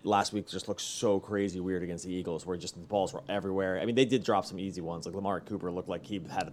[0.04, 3.24] last week just looked so crazy weird against the Eagles, where just the balls were
[3.28, 3.80] everywhere.
[3.80, 6.52] I mean, they did drop some easy ones, like Amari Cooper looked like he had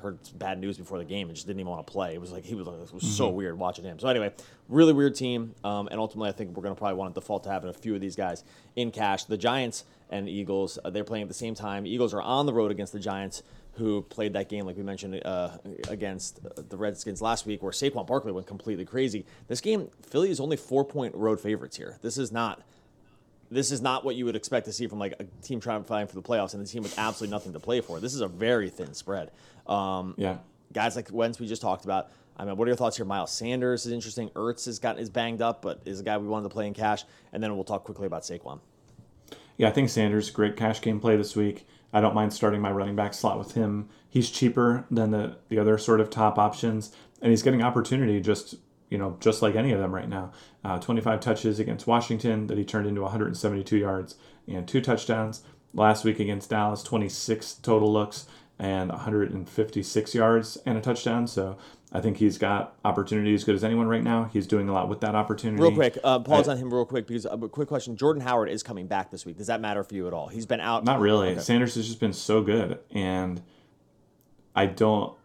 [0.00, 2.14] heard bad news before the game and just didn't even want to play.
[2.14, 3.06] It was like he was, it was mm-hmm.
[3.06, 3.98] so weird watching him.
[3.98, 4.32] So anyway,
[4.68, 7.44] really weird team, um, and ultimately I think we're going to probably want to default
[7.44, 8.44] to having a few of these guys
[8.76, 9.24] in cash.
[9.24, 11.86] The Giants and Eagles, uh, they're playing at the same time.
[11.86, 13.42] Eagles are on the road against the Giants
[13.74, 15.56] who played that game, like we mentioned, uh,
[15.88, 19.24] against the Redskins last week, where Saquon Barkley went completely crazy.
[19.48, 21.98] This game, Philly is only four point road favorites here.
[22.02, 22.62] This is not.
[23.52, 25.88] This is not what you would expect to see from like a team trying to
[25.88, 27.98] fight for the playoffs and a team with absolutely nothing to play for.
[27.98, 29.32] This is a very thin spread.
[29.66, 30.38] Um, yeah,
[30.72, 32.10] guys like Wentz we just talked about.
[32.36, 33.04] I mean, what are your thoughts here?
[33.04, 34.30] Miles Sanders is interesting.
[34.30, 36.74] Ertz has gotten is banged up, but is a guy we wanted to play in
[36.74, 37.04] cash.
[37.32, 38.60] And then we'll talk quickly about Saquon.
[39.56, 41.66] Yeah, I think Sanders great cash game play this week.
[41.92, 43.88] I don't mind starting my running back slot with him.
[44.08, 48.54] He's cheaper than the, the other sort of top options, and he's getting opportunity just
[48.88, 50.32] you know just like any of them right now.
[50.64, 54.16] Uh, 25 touches against Washington that he turned into 172 yards
[54.46, 55.42] and two touchdowns.
[55.72, 58.26] Last week against Dallas, 26 total looks
[58.58, 61.26] and 156 yards and a touchdown.
[61.26, 61.56] So
[61.92, 64.30] I think he's got opportunity as good as anyone right now.
[64.32, 65.60] He's doing a lot with that opportunity.
[65.60, 68.22] Real quick, uh, pause I, on him real quick because a uh, quick question: Jordan
[68.22, 69.38] Howard is coming back this week.
[69.38, 70.28] Does that matter for you at all?
[70.28, 70.84] He's been out.
[70.84, 71.30] Not really.
[71.30, 71.40] Okay.
[71.40, 73.42] Sanders has just been so good, and
[74.54, 75.16] I don't,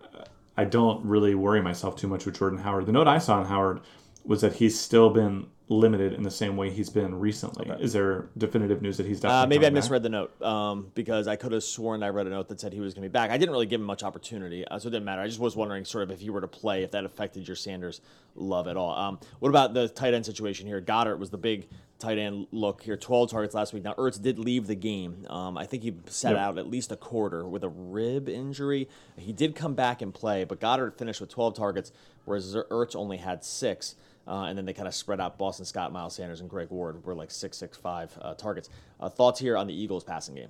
[0.58, 2.88] I don't really worry myself too much with Jordan Howard.
[2.88, 3.82] The note I saw on Howard
[4.24, 7.68] was that he's still been limited in the same way he's been recently.
[7.80, 9.74] Is there definitive news that he's definitely Uh, maybe I back?
[9.74, 12.72] misread the note um, because I could have sworn I read a note that said
[12.72, 13.32] he was going to be back.
[13.32, 15.22] I didn't really give him much opportunity, uh, so it didn't matter.
[15.24, 17.56] I just was wondering, sort of, if he were to play, if that affected your
[17.56, 18.02] Sanders
[18.36, 18.96] love at all.
[18.96, 20.80] Um, what about the tight end situation here?
[20.82, 23.84] Goedert was the big tight end look here, 12 targets last week.
[23.84, 25.26] Now, Ertz did leave the game.
[25.32, 26.40] Um, I think he sat Yep.
[26.40, 28.88] out at least a quarter with a rib injury.
[29.18, 31.92] He did come back and play, but Goedert finished with 12 targets,
[32.26, 33.96] whereas Ertz only had six.
[34.28, 35.38] Uh, and then they kind of spread out.
[35.38, 38.70] Boston Scott, Miles Sanders, and Greg Ward were like six, six, five uh, targets.
[39.00, 40.50] Uh, thoughts here on the Eagles passing game?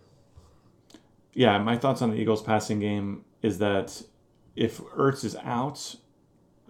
[1.33, 4.01] Yeah, my thoughts on the Eagles passing game is that
[4.55, 5.95] if Ertz is out,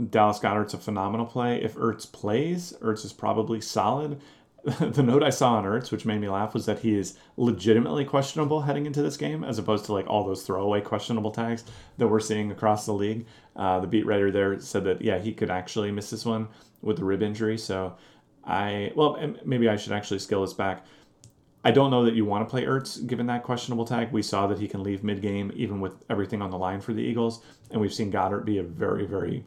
[0.10, 1.62] Dallas Goedert's a phenomenal play.
[1.64, 4.20] If Ertz plays, Ertz is probably solid.
[4.80, 8.03] the note I saw on Ertz, which made me laugh, was that he is legitimately
[8.03, 11.63] questionable heading into this game, as opposed to like all those throwaway questionable tags
[11.99, 13.28] that we're seeing across the league.
[13.55, 16.47] Uh, the beat writer there said that yeah, he could actually miss this one
[16.82, 17.59] with the rib injury.
[17.59, 17.95] So
[18.43, 20.84] I well, maybe I should actually scale this back.
[21.63, 24.11] I don't know that you want to play Ertz given that questionable tag.
[24.11, 26.93] We saw that he can leave mid game even with everything on the line for
[26.93, 29.45] the Eagles, and we've seen Goedert be a very, very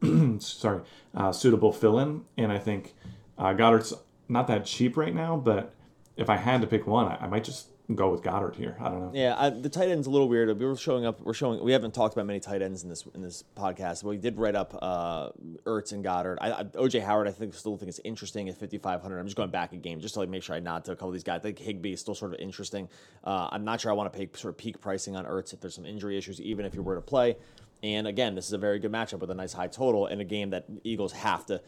[0.38, 0.82] sorry
[1.16, 2.24] uh, suitable fill in.
[2.38, 2.94] And I think
[3.36, 3.94] uh, Goedert's
[4.30, 5.74] not that cheap right now, but
[6.16, 8.76] if I had to pick one, I, I might just go with Goedert here.
[8.80, 9.10] I don't know.
[9.12, 10.56] Yeah, I, the tight end's a little weird.
[10.58, 11.20] We were showing up.
[11.20, 11.62] We're showing.
[11.62, 14.02] We haven't talked about many tight ends in this in this podcast.
[14.02, 15.30] But we did write up uh,
[15.64, 16.38] Ertz and Goedert.
[16.40, 19.18] I, I, OJ Howard, I think still think it's interesting at 5500.
[19.18, 20.96] I'm just going back a game just to like make sure I nod to a
[20.96, 21.40] couple of these guys.
[21.40, 22.88] I think Higbee is still sort of interesting.
[23.24, 25.60] Uh, I'm not sure I want to pay sort of peak pricing on Ertz if
[25.60, 27.36] there's some injury issues, even if you were to play.
[27.82, 30.24] And again, this is a very good matchup with a nice high total in a
[30.24, 31.62] game that Eagles have to.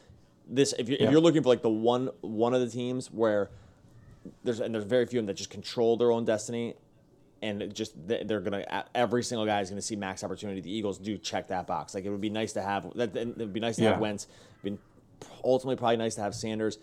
[0.52, 1.06] This if you're, Yeah.
[1.06, 3.50] if you're looking for like the one one of the teams where
[4.44, 6.74] there's and there's very few of them that just control their own destiny
[7.40, 10.60] and just they- they're gonna every single guy is gonna see max opportunity.
[10.60, 11.94] The Eagles do check that box.
[11.94, 13.16] Like it would be nice to have that.
[13.16, 13.90] It would be nice to Yeah.
[13.92, 14.26] have Wentz.
[14.62, 14.82] It'd be
[15.42, 16.78] ultimately probably nice to have Sanders.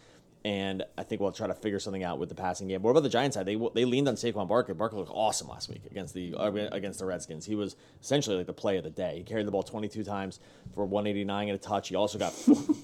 [0.46, 2.82] And I think we'll try to figure something out with the passing game.
[2.82, 3.46] What about the Giants side?
[3.46, 4.74] They they leaned on Saquon Barkley.
[4.74, 7.46] Barkley looked awesome last week against the uh, against the Redskins.
[7.46, 9.18] He was essentially like the play of the day.
[9.18, 10.40] He carried the ball 22 times
[10.74, 11.90] for 189 and a touch.
[11.90, 12.34] He also got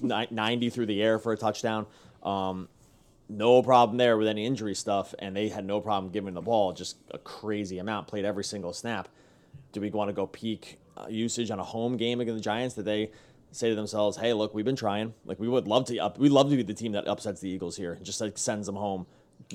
[0.30, 1.86] 90 through the air for a touchdown.
[2.22, 2.68] Um,
[3.28, 6.72] no problem there with any injury stuff, and they had no problem giving the ball
[6.72, 8.06] just a crazy amount.
[8.06, 9.08] Played every single snap.
[9.72, 12.74] Do we want to go peak uh, usage on a home game against the Giants?
[12.74, 13.10] Did they
[13.56, 15.14] say to themselves, "Hey, look, we've been trying.
[15.24, 16.18] Like we would love to up.
[16.18, 18.66] We'd love to be the team that upsets the Eagles here and just like sends
[18.66, 19.06] them home."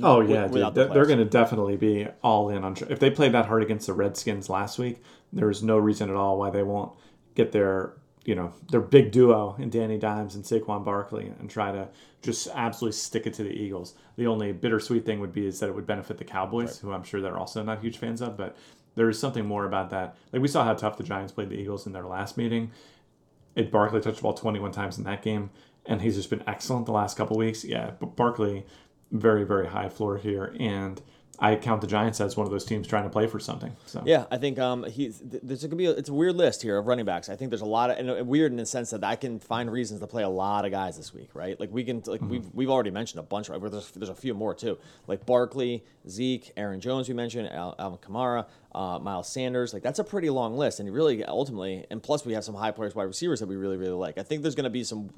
[0.01, 0.73] Oh yeah, dude.
[0.73, 2.75] They're, the they're going to definitely be all in on.
[2.89, 5.01] If they played that hard against the Redskins last week,
[5.33, 6.93] there's no reason at all why they won't
[7.35, 7.93] get their
[8.23, 11.87] you know their big duo in Danny Dimes and Saquon Barkley and try to
[12.21, 13.95] just absolutely stick it to the Eagles.
[14.15, 17.03] The only bittersweet thing would be is that it would benefit the Cowboys, who I'm
[17.03, 18.55] sure they're also not huge fans of, but.
[18.93, 20.17] There is something more about that.
[20.33, 22.71] Like we saw how tough the Giants played the Eagles in their last meeting.
[23.55, 25.49] It Barkley touched the ball 21 times in that game,
[25.85, 27.63] and he's just been excellent the last couple weeks.
[27.63, 28.65] Yeah, but Barkley,
[29.11, 31.01] very very high floor here, and
[31.41, 33.75] I count the Giants as one of those teams trying to play for something.
[33.87, 36.61] So Yeah, I think um, he's th- there's gonna be a, it's a weird list
[36.61, 37.29] here of running backs.
[37.29, 39.39] I think there's a lot of and uh, weird in the sense that I can
[39.39, 41.59] find reasons to play a lot of guys this week, right?
[41.59, 43.59] Like we can like we've we've already mentioned a bunch, right?
[43.59, 44.77] There's there's a few more too,
[45.07, 47.07] like Barkley, Zeke, Aaron Jones.
[47.07, 49.73] We mentioned Al- Alvin Kamara, uh, Miles Sanders.
[49.73, 52.71] Like that's a pretty long list, and really ultimately, and plus we have some high
[52.71, 54.19] players, wide receivers that we really really like.
[54.19, 55.09] I think there's gonna be some.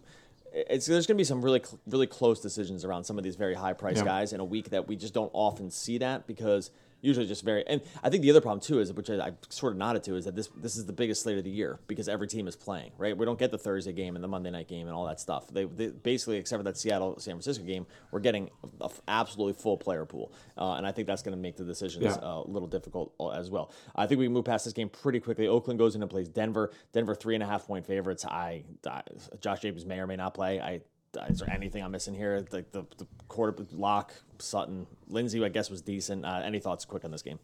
[0.56, 3.36] It's there's going to be some really cl- really close decisions around some of these
[3.36, 4.06] very high price Yeah.
[4.06, 6.70] guys in a week that we just don't often see that because
[7.04, 9.74] usually just very and I think the other problem too is which I, I sort
[9.74, 12.10] of nodded to is that this this is the biggest slate of the year because
[12.10, 13.16] every team is playing right?
[13.16, 15.48] We don't get the Thursday game and the Monday night game and all that stuff.
[15.50, 18.50] They, they basically except for that Seattle San Francisco game we're getting
[18.82, 20.32] a f- absolutely full player pool.
[20.58, 22.14] Uh, and I think that's going to make the decisions Yeah.
[22.28, 23.72] uh, a little difficult uh, as well.
[23.96, 25.48] I think we move past this game pretty quickly.
[25.48, 26.72] Oakland goes in and plays Denver.
[26.94, 28.26] Denver three and a half point favorites.
[28.26, 29.02] I, I
[29.42, 30.60] Josh Jacobs may or may not play.
[30.62, 30.82] I
[31.30, 32.46] is there anything I'm missing here?
[32.52, 36.26] Like the, the quarter lock, Sutton, Lindsay, I guess was decent.
[36.26, 37.40] Uh, any thoughts quick on this game?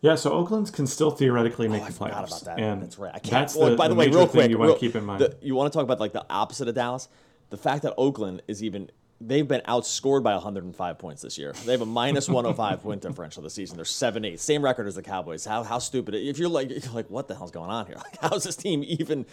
[0.00, 2.58] yeah, so Oakland can still theoretically make Oh, I the forgot playoffs, about that.
[2.58, 3.10] and That's right.
[3.14, 3.30] I can't.
[3.30, 5.20] That's well, the, by the, way, real quick, you want real- to keep in mind.
[5.20, 7.08] the- you want to talk about like the opposite of Dallas?
[7.50, 11.54] The fact that Oakland is even they've been outscored by 105 points this year.
[11.64, 13.76] They have a minus 105 point differential this season.
[13.76, 15.44] They're seven eight, same record as the Cowboys.
[15.44, 16.14] How how stupid?
[16.16, 17.96] If you're like you're like what the hell's going on here?
[18.04, 19.24] Like, how is this team even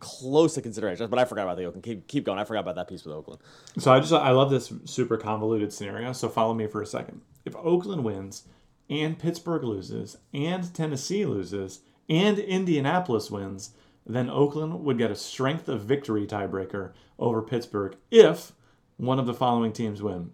[0.00, 1.08] close to consideration?
[1.08, 1.84] But I forgot about the Oakland.
[1.84, 2.38] Keep keep going.
[2.38, 3.40] I forgot about that piece with Oakland.
[3.78, 6.12] So I just I love this super convoluted scenario.
[6.12, 7.20] So follow me for a second.
[7.44, 8.44] If Oakland wins
[8.90, 13.70] and Pittsburgh loses and Tennessee loses and Indianapolis wins,
[14.06, 18.52] then Oakland would get a strength of victory tiebreaker over Pittsburgh if
[18.96, 20.32] one of the following teams win.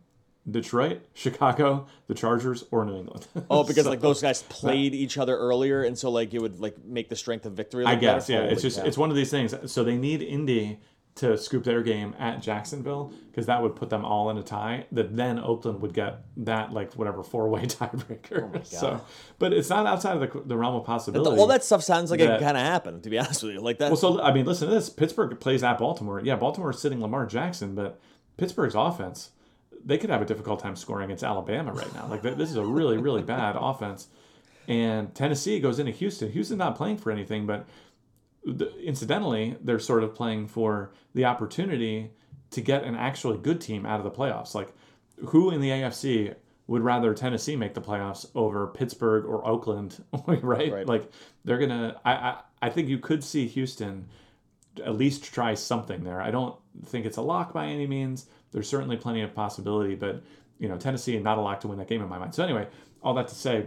[0.51, 3.27] Detroit, Chicago, the Chargers, or New England.
[3.51, 6.61] Oh, because So- like those guys played each other earlier, and so like it would
[6.61, 7.85] like make the strength of victory.
[7.85, 8.45] I look guess, better?
[8.45, 8.51] yeah.
[8.51, 8.87] It's just cow.
[8.87, 9.55] it's one of these things.
[9.73, 10.81] So they need Indy
[11.17, 14.85] to scoop their game at Jacksonville because that would put them all in a tie.
[14.91, 18.51] That then Oakland would get that like whatever four way tiebreaker.
[18.53, 19.01] Oh so,
[19.39, 21.41] but it's not outside of the, the realm of possibility.
[21.41, 23.05] All that stuff sounds like that, it kind of happened.
[23.05, 23.91] To be honest with you, like that.
[23.91, 24.91] Well, so I mean, listen to this.
[24.91, 26.21] Pittsburgh plays at Baltimore.
[26.21, 28.01] Yeah, Baltimore is sitting Lamar Jackson, but
[28.37, 29.31] Pittsburgh's offense,
[29.85, 32.07] they could have a difficult time scoring against Alabama right now.
[32.09, 34.09] Like this is a really really bad offense.
[34.67, 36.33] And Tennessee goes into Houston.
[36.33, 37.67] Houston not playing for anything, but
[38.83, 42.11] incidentally, they're sort of playing for the opportunity
[42.51, 44.55] to get an actually good team out of the playoffs.
[44.55, 44.73] Like,
[45.27, 46.35] who in the AFC
[46.67, 50.73] would rather Tennessee make the playoffs over Pittsburgh or Oakland, right?
[50.73, 50.87] right?
[50.87, 51.11] Like,
[51.45, 52.01] they're gonna.
[52.05, 54.09] I, I I think you could see Houston
[54.83, 56.21] at least try something there.
[56.21, 56.57] I don't
[56.87, 58.27] think it's a lock by any means.
[58.55, 60.23] There's certainly plenty of possibility, but
[60.59, 62.35] you know, Tennessee and not a lock to win that game in my mind.
[62.35, 62.69] So anyway,
[63.03, 63.67] all that to say,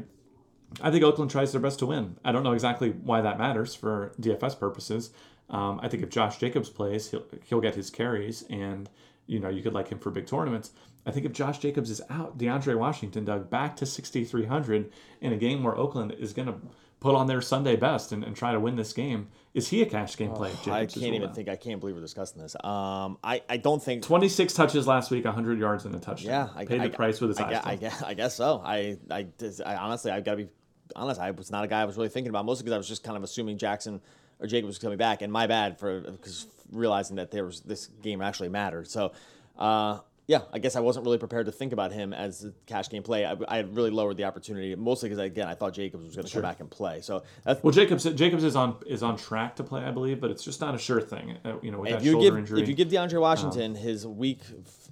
[0.81, 2.17] I think Oakland tries their best to win.
[2.23, 5.11] I don't know exactly why that matters for DFS purposes.
[5.49, 8.89] Um, I think if Josh Jacobs plays, he'll he'll get his carries, and
[9.27, 10.71] you know you could like him for big tournaments.
[11.05, 15.37] I think if Josh Jacobs is out, DeAndre Washington dug back to 6,300 in a
[15.37, 16.55] game where Oakland is going to
[16.99, 19.27] put on their Sunday best and, and try to win this game.
[19.53, 20.51] Is he a cash game play?
[20.67, 21.49] Oh, I can't even think.
[21.49, 22.55] I can't believe we're discussing this.
[22.63, 26.31] Um, I, I don't think 26 touches last week, 100 yards and a touchdown.
[26.31, 27.61] Yeah, I paid I, the I, price with his I, eyes.
[27.63, 28.61] I, guess, I guess so.
[28.63, 29.27] I, I,
[29.65, 30.49] I honestly, I've got to be
[30.95, 32.87] honest, I was not a guy I was really thinking about, mostly because I was
[32.87, 34.01] just kind of assuming Jackson
[34.39, 37.87] or Jacob was coming back, and my bad for because realizing that there was this
[38.01, 38.87] game actually mattered.
[38.87, 39.11] So,
[39.57, 42.89] uh, yeah, I guess I wasn't really prepared to think about him as a cash
[42.89, 43.25] game play.
[43.25, 46.31] I, I really lowered the opportunity, mostly because again I thought Jacobs was going to
[46.31, 46.41] sure.
[46.41, 46.99] come back and play.
[46.99, 50.43] So well, Jacobs Jacobs is on is on track to play, I believe, but it's
[50.43, 51.37] just not a sure thing.
[51.45, 52.61] Uh, you know, with if that you shoulder give, injury.
[52.61, 54.41] If you give DeAndre Washington um, his week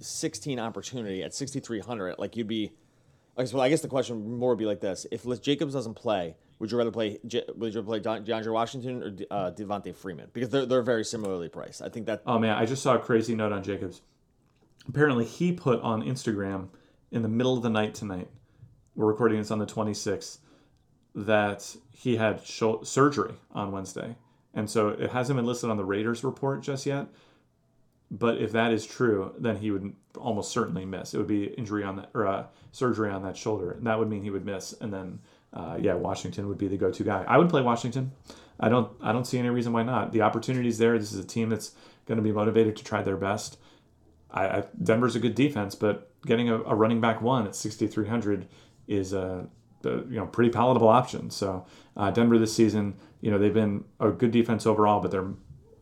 [0.00, 2.72] 16 opportunity at 6,300, like you'd be
[3.38, 6.36] Okay, so I guess the question more would be like this: If Jacobs doesn't play,
[6.58, 10.30] would you rather play would you rather play DeAndre Washington or uh, Devonta Freeman?
[10.32, 11.82] Because they're they're very similarly priced.
[11.82, 12.22] I think that.
[12.26, 14.00] Oh man, I just saw a crazy note on Jacobs.
[14.88, 16.68] Apparently, he put on Instagram
[17.10, 18.28] in the middle of the night tonight.
[18.94, 20.38] We're recording this on the 26th.
[21.14, 24.16] That he had sh- surgery on Wednesday,
[24.52, 27.06] and so it hasn't been listed on the Raiders report just yet.
[28.10, 31.14] But if that is true, then he would almost certainly miss.
[31.14, 34.10] It would be injury on that or uh, surgery on that shoulder, and that would
[34.10, 34.74] mean he would miss.
[34.80, 35.20] And then,
[35.54, 37.24] uh, yeah, Washington would be the go-to guy.
[37.26, 38.12] I would play Washington.
[38.60, 38.92] I don't.
[39.00, 40.12] I don't see any reason why not.
[40.12, 40.98] The opportunity's there.
[40.98, 41.72] This is a team that's
[42.06, 43.58] going to be motivated to try their best.
[44.30, 48.46] I, I, Denver's a good defense, but getting a, a running back one at 6,300
[48.88, 49.48] is a,
[49.84, 51.30] you know pretty palatable option.
[51.30, 51.66] So
[51.96, 55.32] uh, Denver this season, you know, they've been a good defense overall, but they're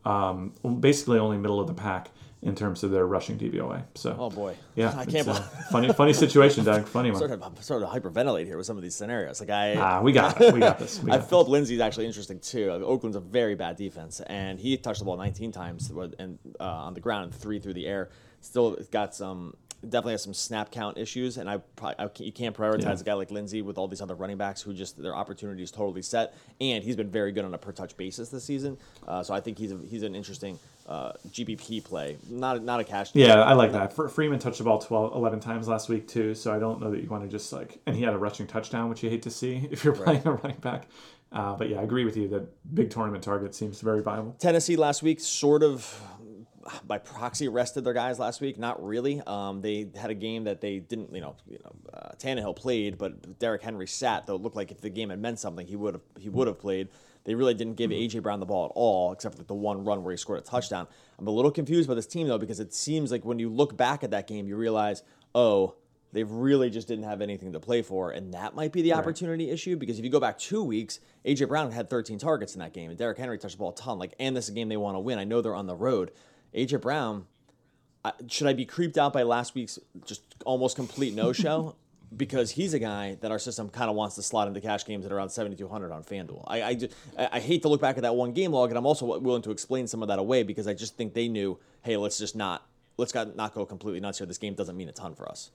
[0.05, 2.11] um, basically only middle of the pack
[2.43, 3.85] in terms of their rushing DVOA.
[3.95, 5.27] So, oh boy, yeah, I can't.
[5.71, 6.87] funny, funny situation, Doug.
[6.95, 7.19] Funny one.
[7.19, 9.41] Sort of, of hyperventilate here with some of these scenarios.
[9.41, 10.53] Like I, ah, we got it.
[10.53, 11.03] We got this.
[11.03, 12.71] We got I, Phillip Lindsay's actually interesting too.
[12.71, 16.93] Oakland's a very bad defense, and he touched the ball 19 times and uh, on
[16.93, 18.11] the ground and three through the air.
[18.45, 19.55] Still got some
[19.91, 23.01] definitely has some snap count issues, and I, probably, I you can't prioritize yeah.
[23.01, 25.71] a guy like Lindsay with all these other running backs who just their opportunity is
[25.71, 28.77] totally set, and he's been very good on a per touch basis this season.
[29.07, 32.85] Uh, so I think he's a, he's an interesting uh, GPP play, not not a
[32.85, 33.11] cash.
[33.15, 33.93] Yeah, I like that.
[34.11, 37.03] Freeman touched the ball 12, 11 times last week too, so I don't know that
[37.03, 39.31] you want to just like, and he had a rushing touchdown, which you hate to
[39.31, 40.27] see if you're playing right.
[40.27, 40.87] a running back.
[41.33, 44.37] Uh, but yeah, I agree with you that big tournament target seems very viable.
[44.39, 46.01] Tennessee last week sort of
[46.87, 48.59] by proxy rested their guys last week.
[48.59, 49.21] Not really.
[49.27, 52.99] Um, they had a game that they didn't, you know, you know, uh, Tannehill played,
[52.99, 54.27] but Derrick Henry sat.
[54.27, 56.47] Though it looked like if the game had meant something, he would have he would
[56.47, 56.89] have played.
[57.25, 60.05] They really didn't give AJ Brown the ball at all, except for the one run
[60.05, 60.87] where he scored a touchdown.
[61.19, 63.77] I'm a little confused by this team though because it seems like when you look
[63.77, 65.03] back at that game, you realize,
[65.35, 65.75] oh,
[66.13, 68.99] they really just didn't have anything to play for, and that might be the right.
[69.01, 69.77] opportunity issue.
[69.77, 72.91] Because if you go back two weeks, AJ Brown had 13 targets in that game,
[72.91, 73.99] and Derrick Henry touched the ball a ton.
[73.99, 75.19] Like, and this is a game they want to win.
[75.19, 76.13] I know they're on the road.
[76.55, 77.27] AJ Brown,
[78.29, 81.77] should I be creeped out by last week's just almost complete no show?
[82.17, 85.05] because he's a guy that our system kind of wants to slot into cash games
[85.05, 86.45] at around 7,200 on FanDuel.
[86.47, 88.87] I, I, just, I, hate to look back at that one game log, and I'm
[88.87, 91.97] also willing to explain some of that away because I just think they knew, hey,
[91.97, 94.27] let's just not let's not go completely nuts here.
[94.27, 95.51] This game doesn't mean a ton for us.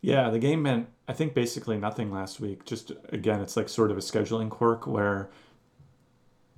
[0.00, 2.64] Yeah, the game meant I think basically nothing last week.
[2.64, 5.30] Just again, it's like sort of a scheduling quirk where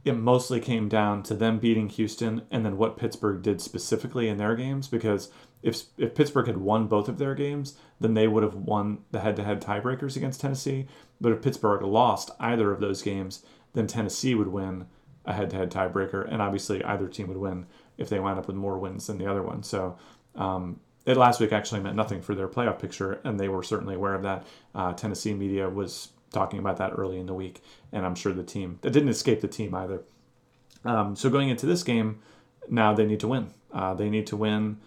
[0.06, 4.38] it mostly came down to them beating Houston and then what Pittsburgh did specifically in
[4.38, 5.30] their games because
[5.62, 9.20] if if Pittsburgh had won both of their games, then they would have won the
[9.20, 10.86] head-to-head tiebreakers against Tennessee.
[11.20, 14.86] But if Pittsburgh lost either of those games, then Tennessee would win
[15.24, 17.66] a head-to-head tiebreaker, and obviously either team would win
[17.98, 19.64] if they wind up with more wins than the other one.
[19.64, 19.98] So
[20.36, 23.96] um, it last week actually meant nothing for their playoff picture, and they were certainly
[23.96, 24.46] aware of that.
[24.72, 27.56] Uh, Tennessee media was talking about that early in the week,
[27.92, 30.00] and I'm sure the team that didn't escape the team either.
[30.84, 32.10] Um, so going into this game,
[32.68, 33.44] Now they need to win.
[33.72, 34.78] Uh, they need to win,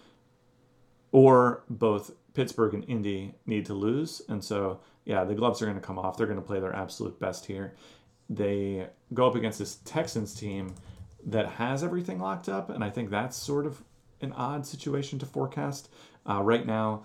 [1.12, 4.22] or both Pittsburgh and Indy need to lose.
[4.28, 6.18] And so, yeah, the gloves are going to come off.
[6.18, 7.74] They're going to play their absolute best here.
[8.30, 10.76] They go up against this Texans team
[11.26, 13.84] that has everything locked up, and I think that's sort of
[14.22, 15.90] an odd situation to forecast.
[16.30, 17.04] Uh, right now,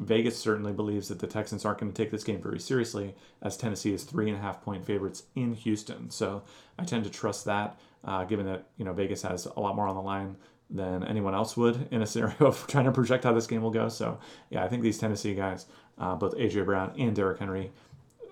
[0.00, 3.56] Vegas certainly believes that the Texans aren't going to take this game very seriously, as
[3.56, 6.10] Tennessee is three and a half point favorites in Houston.
[6.10, 6.42] So
[6.78, 9.86] I tend to trust that, uh, given that you know Vegas has a lot more
[9.86, 10.36] on the line
[10.70, 13.70] than anyone else would in a scenario of trying to project how this game will
[13.70, 13.88] go.
[13.90, 15.66] So yeah, I think these Tennessee guys,
[15.98, 17.70] uh, both AJ Brown and Derrick Henry,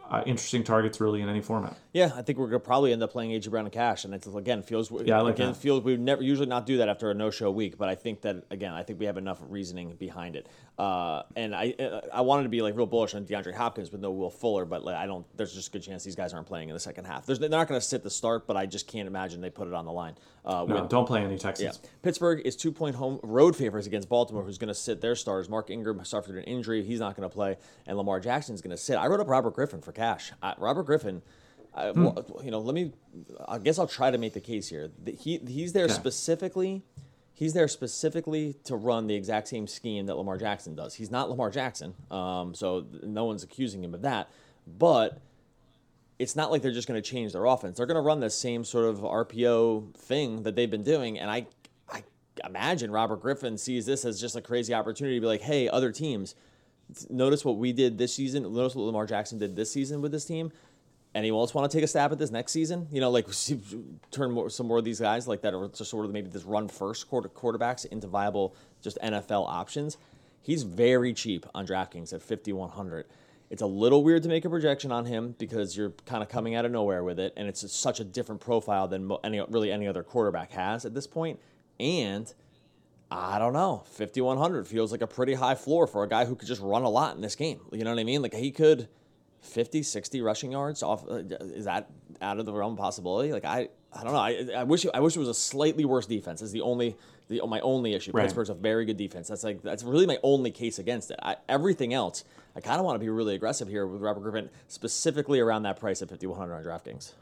[0.08, 1.76] uh, interesting targets really in any format.
[1.92, 4.26] Yeah, I think we're gonna probably end up playing AJ Brown and Cash, and it's
[4.26, 5.56] again feels yeah, I like again that.
[5.56, 8.20] feels we never usually not do that after a no show week, but I think
[8.22, 10.48] that again I think we have enough reasoning behind it.
[10.78, 14.00] Uh, and I uh, I wanted to be like real bullish on DeAndre Hopkins with
[14.02, 15.26] no Will Fuller, but like, I don't.
[15.36, 17.24] There's just a good chance these guys aren't playing in the second half.
[17.24, 19.66] There's, they're not going to sit the start, but I just can't imagine they put
[19.66, 20.14] it on the line.
[20.44, 21.38] Uh, No, with- don't play any yeah.
[21.40, 21.80] Texans.
[22.02, 25.48] Pittsburgh is two point home road favorites against Baltimore, who's going to sit their stars.
[25.48, 28.76] Mark Ingram suffered an injury; he's not going to play, and Lamar Jackson's going to
[28.76, 28.96] sit.
[28.96, 30.32] I wrote up Robert Griffin for cash.
[30.42, 31.22] Uh, Robert Griffin,
[31.74, 32.92] I, well, you know, let me.
[33.46, 34.90] I guess I'll try to make the case here.
[35.18, 35.92] He he's there Okay.
[35.94, 36.82] specifically.
[37.34, 40.94] He's there specifically to run the exact same scheme that Lamar Jackson does.
[40.94, 44.28] He's not Lamar Jackson, um, so no one's accusing him of that.
[44.66, 45.20] But
[46.18, 47.76] it's not like they're just going to change their offense.
[47.76, 51.16] They're going to run the same sort of RPO thing that they've been doing.
[51.16, 51.46] And I,
[51.88, 52.02] I
[52.44, 55.92] imagine Robert Griffin sees this as just a crazy opportunity to be like, hey, other
[55.92, 56.34] teams,
[57.08, 58.42] notice what we did this season.
[58.52, 60.50] Notice what Lamar Jackson did this season with this team.
[61.18, 62.86] Anyone else want to take a stab at this next season?
[62.92, 63.26] You know, like
[64.12, 66.44] turn more, some more of these guys like that are just sort of maybe this
[66.44, 69.98] run first quarter quarterbacks into viable just NFL options.
[70.40, 73.06] He's very cheap on DraftKings at 5100.
[73.50, 76.54] It's a little weird to make a projection on him because you're kind of coming
[76.54, 79.88] out of nowhere with it, and it's such a different profile than any really any
[79.88, 81.40] other quarterback has at this point.
[81.80, 82.32] And
[83.10, 86.46] I don't know, 5100 feels like a pretty high floor for a guy who could
[86.46, 87.60] just run a lot in this game.
[87.72, 88.22] You know what I mean?
[88.22, 88.88] Like he could
[89.40, 91.08] 50, 60 rushing yards off.
[91.08, 93.32] Uh, is that out of the realm of possibility?
[93.32, 94.18] Like I, I don't know.
[94.18, 96.42] I, I wish I wish it was a slightly worse defense.
[96.42, 96.96] Is the only
[97.28, 98.10] the my only issue.
[98.12, 98.24] Right.
[98.24, 99.28] Pittsburgh's a very good defense.
[99.28, 101.18] That's like that's really my only case against it.
[101.22, 102.24] I, everything else,
[102.56, 105.78] I kind of want to be really aggressive here with Robert Griffin, specifically around that
[105.78, 107.12] price at 5100 on DraftKings.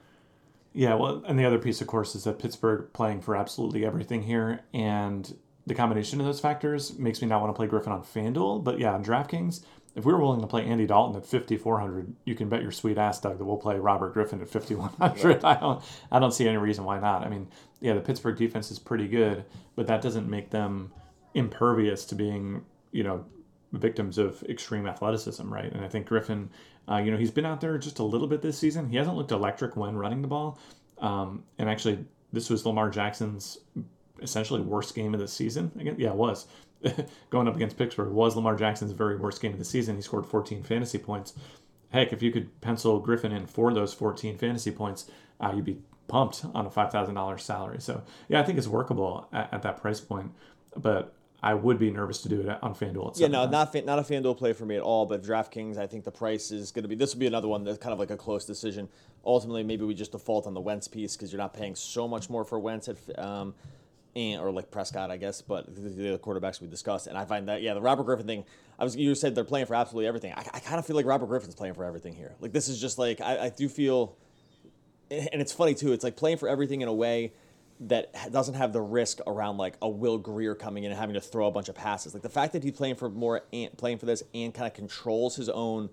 [0.72, 4.22] Yeah, well, and the other piece, of course, is that Pittsburgh playing for absolutely everything
[4.22, 5.34] here, and
[5.66, 8.62] the combination of those factors makes me not want to play Griffin on FanDuel.
[8.62, 9.62] But yeah, on DraftKings,
[9.96, 12.98] if we were willing to play Andy Dalton at 5400, you can bet your sweet
[12.98, 15.42] ass, Doug, that we'll play Robert Griffin at 5100.
[15.44, 15.82] I don't,
[16.12, 17.24] I don't see any reason why not.
[17.24, 17.48] I mean,
[17.80, 20.92] yeah, the Pittsburgh defense is pretty good, but that doesn't make them
[21.32, 23.24] impervious to being, you know,
[23.72, 25.72] victims of extreme athleticism, right?
[25.72, 26.50] And I think Griffin,
[26.90, 28.90] uh, you know, he's been out there just a little bit this season.
[28.90, 30.58] He hasn't looked electric when running the ball.
[30.98, 33.58] Um, and actually, this was Lamar Jackson's
[34.20, 35.72] essentially worst game of the season.
[35.78, 36.46] Again, yeah, it was.
[37.30, 39.96] Going up against Pittsburgh was Lamar Jackson's very worst game of the season.
[39.96, 41.34] He scored 14 fantasy points.
[41.90, 45.10] Heck, if you could pencil Griffin in for those 14 fantasy points,
[45.40, 47.80] uh, you'd be pumped on a $5,000 salary.
[47.80, 50.32] So, yeah, I think it's workable at, at that price point.
[50.76, 53.18] But I would be nervous to do it on FanDuel.
[53.18, 55.06] Yeah, no, 7 not not a FanDuel play for me at all.
[55.06, 56.94] But DraftKings, I think the price is going to be.
[56.94, 58.88] This will be another one that's kind of like a close decision.
[59.24, 62.30] Ultimately, maybe we just default on the Wentz piece because you're not paying so much
[62.30, 63.54] more for Wentz at, um,
[64.16, 65.42] and or like Prescott, I guess.
[65.42, 68.26] But the, the other quarterbacks we discussed, and I find that yeah, the Robert Griffin
[68.26, 68.44] thing.
[68.78, 70.32] I was you said they're playing for absolutely everything.
[70.32, 72.34] I, I kind of feel like Robert Griffin's playing for everything here.
[72.40, 74.16] Like this is just like I, I do feel
[75.10, 75.92] and it's funny too.
[75.92, 77.32] It's like playing for everything in a way
[77.78, 81.20] that doesn't have the risk around like a Will Grier coming in and having to
[81.20, 82.14] throw a bunch of passes.
[82.14, 84.72] Like the fact that he's playing for more and playing for this and kind of
[84.72, 85.90] controls his own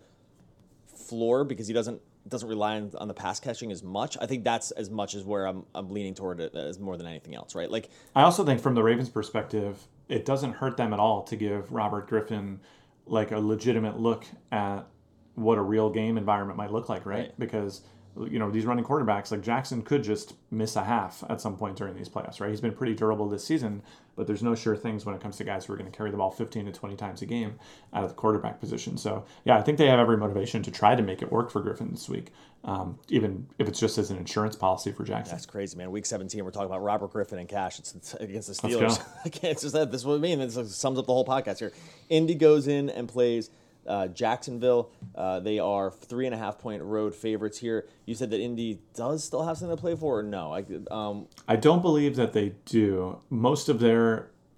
[0.96, 4.18] floor because he doesn't doesn't rely on, on the pass catching as much.
[4.22, 7.08] I think that's as much as where I'm I'm leaning toward it as more than
[7.08, 7.56] anything else.
[7.56, 7.70] Right?
[7.70, 11.36] Like I also think from the Ravens' perspective, it doesn't hurt them at all to
[11.36, 12.60] give Robert Griffin
[13.06, 14.88] like a legitimate look at
[15.36, 17.20] what a real game environment might look like, right?
[17.20, 17.40] Right.
[17.40, 17.82] Because
[18.30, 21.76] you know these running quarterbacks like Jackson could just miss a half at some point
[21.76, 22.50] during these playoffs, right?
[22.50, 23.82] He's been pretty durable this season,
[24.16, 26.12] but there's no sure things when it comes to guys who are going to carry
[26.12, 27.60] the ball 15 to 20 times a game
[27.94, 28.98] out of the quarterback position.
[28.98, 31.62] So yeah, I think they have every motivation to try to make it work for
[31.62, 32.32] Griffin this week,
[32.64, 35.36] um, even if it's just as an insurance policy for Jackson.
[35.36, 35.90] That's crazy, man.
[35.92, 37.80] Week 17, we're talking about Robert Griffin and cash.
[37.80, 39.04] It's, against the Steelers.
[39.26, 39.92] I can't just that.
[39.92, 40.40] This is what I mean.
[40.40, 41.72] This sums up the whole podcast here.
[42.10, 43.50] Indy goes in and plays
[43.88, 44.92] uh, Jacksonville.
[45.16, 47.88] Uh, they are three and a half point road favorites here.
[48.06, 50.54] You said that Indy does still have something to play for, or no?
[50.54, 53.20] I, um, I don't believe that they do.
[53.30, 54.32] Most of their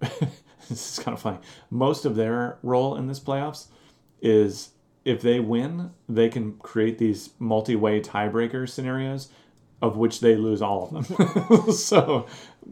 [0.68, 1.38] this is kind of funny.
[1.70, 3.66] Most of their role in this playoffs
[4.20, 4.70] is
[5.04, 9.30] if they win, they can create these multi-way tiebreaker scenarios
[9.82, 11.72] of which they lose all of them.
[11.72, 12.26] so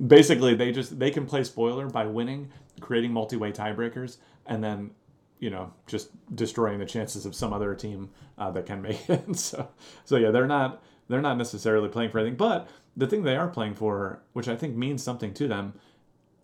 [0.07, 2.51] basically, they just they can play spoiler by winning,
[2.81, 4.91] creating multi-way tiebreakers, and then
[5.45, 9.37] you know just destroying the chances of some other team uh, that can make it.
[9.37, 9.69] so
[10.07, 12.67] so yeah, they're not they're not necessarily playing for anything, but
[12.97, 15.75] the thing they are playing for, which I think means something to them,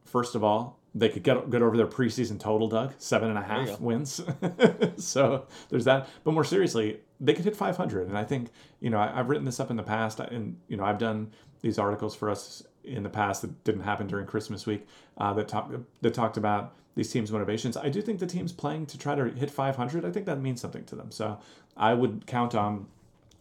[0.04, 3.42] first of all, they could get get over their preseason total, Doug, seven and a
[3.42, 4.20] half wins.
[4.98, 6.06] so there's that.
[6.22, 9.46] But more seriously, they could hit 500, and I think you know I, have written
[9.46, 11.32] this up in the past, and you know I've done
[11.62, 14.86] these articles for us in the past that didn't happen during Christmas week
[15.18, 17.76] uh, that talked that talked about these teams' motivations.
[17.76, 20.04] I do think the team's playing to try to hit 500.
[20.04, 21.10] I think that means something to them.
[21.10, 21.38] So
[21.76, 22.86] I would count on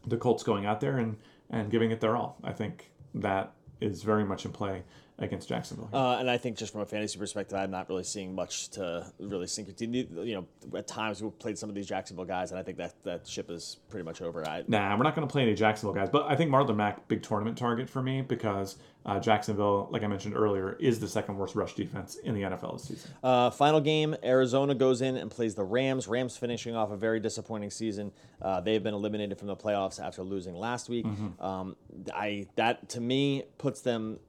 [0.05, 1.17] the Colts going out there and
[1.49, 2.37] and giving it their all.
[2.43, 4.83] I think that is very much in play
[5.19, 5.89] against Jacksonville.
[5.93, 9.05] Uh, and I think just from a fantasy perspective, I'm not really seeing much to
[9.19, 9.81] really sink it.
[9.81, 12.93] You know, at times we played some of these Jacksonville guys, and I think that
[13.03, 14.47] that ship is pretty much over.
[14.47, 17.07] I, nah, we're not going to play any Jacksonville guys, but I think Marlon Mack
[17.07, 21.37] big tournament target for me because uh, Jacksonville, like I mentioned earlier, is the second
[21.37, 23.11] worst rush defense in the NFL this season.
[23.23, 26.07] Uh, final game, Arizona goes in and plays the Rams.
[26.07, 28.11] Rams finishing off a very disappointing season.
[28.41, 31.05] Uh, they've been eliminated from the playoffs after losing last week.
[31.05, 31.41] Mm-hmm.
[31.43, 31.75] Um,
[32.13, 34.19] I that to me puts them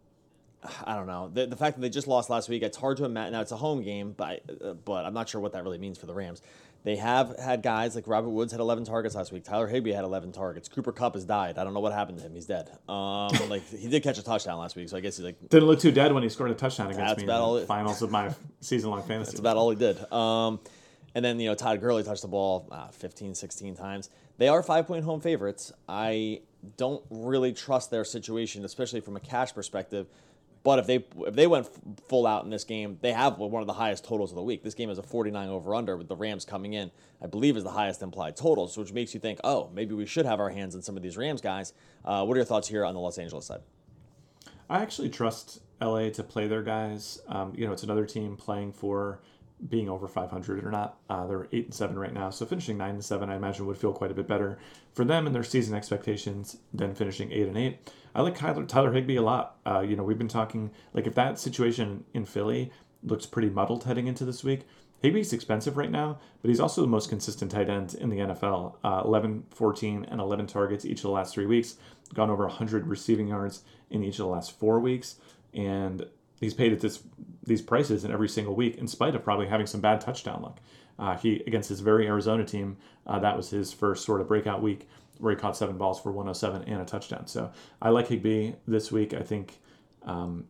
[0.85, 1.31] I don't know.
[1.33, 3.33] The, the fact that they just lost last week, it's hard to imagine.
[3.33, 5.97] Now, it's a home game, but, uh, but I'm not sure what that really means
[5.97, 6.43] for the Rams.
[6.83, 9.45] They have had guys like Robert Woods had 11 targets last week.
[9.45, 10.69] Tyler Higbee had 11 targets.
[10.69, 11.59] Cooper Kupp has died.
[11.59, 12.35] I don't know what happened to him.
[12.35, 12.71] He's dead.
[12.89, 15.69] Um, like he did catch a touchdown last week, so I guess he's like didn't
[15.69, 18.35] look too dead when he scored a touchdown against me in the finals of my
[18.61, 19.33] season-long fantasy.
[19.33, 20.11] That's about all he did.
[20.11, 20.59] Um,
[21.15, 24.09] and then you know Todd Gurley touched the ball uh, 15, 16 times.
[24.39, 25.73] They are five-point home favorites.
[25.87, 26.41] I
[26.79, 30.07] don't really trust their situation, especially from a cash perspective
[30.63, 31.69] but if they if they went
[32.09, 34.63] full out in this game, they have one of the highest totals of the week.
[34.63, 36.91] This game is a 49 over under with the Rams coming in,
[37.23, 40.27] I believe, is the highest implied totals, which makes you think, oh, maybe we should
[40.27, 41.73] have our hands on some of these Rams guys.
[42.05, 43.61] Uh, what are your thoughts here on the Los Angeles side?
[44.69, 47.21] I actually trust LA to play their guys.
[47.27, 49.21] Um, you know, it's another team playing for
[49.69, 50.99] being over 500 or not.
[51.09, 53.77] Uh, they're eight and seven right now, so finishing nine and seven, I imagine, would
[53.77, 54.59] feel quite a bit better
[54.95, 57.91] for them and their season expectations than finishing eight and eight.
[58.15, 59.57] I like Tyler, Tyler Higbee a lot.
[59.67, 63.85] Uh, you know, we've been talking like if that situation in Philly looks pretty muddled
[63.85, 64.67] heading into this week.
[65.03, 68.77] Higbee's expensive right now, but he's also the most consistent tight end in the NFL.
[68.85, 71.77] Uh, 11, 14, and 11 targets each of the last three weeks.
[72.13, 75.17] Gone over 100 receiving yards in each of the last four weeks.
[75.55, 76.05] And
[76.41, 77.03] he's paid at this
[77.45, 80.61] these prices in every single week, in spite of probably having some bad touchdown luck.
[80.99, 82.77] Uh, he against his very Arizona team,
[83.07, 84.89] uh, that was his first sort of breakout week
[85.19, 87.27] where he caught seven balls for 107 and a touchdown.
[87.27, 89.13] So I like Higbee this week.
[89.13, 89.59] I think
[90.03, 90.47] um,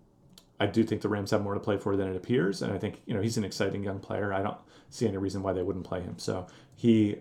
[0.61, 2.79] I do think the Rams have more to play for than it appears, and I
[2.79, 4.33] think you know he's an exciting young player.
[4.33, 4.59] I don't
[4.91, 6.19] see any reason why they wouldn't play him.
[6.19, 7.17] So he,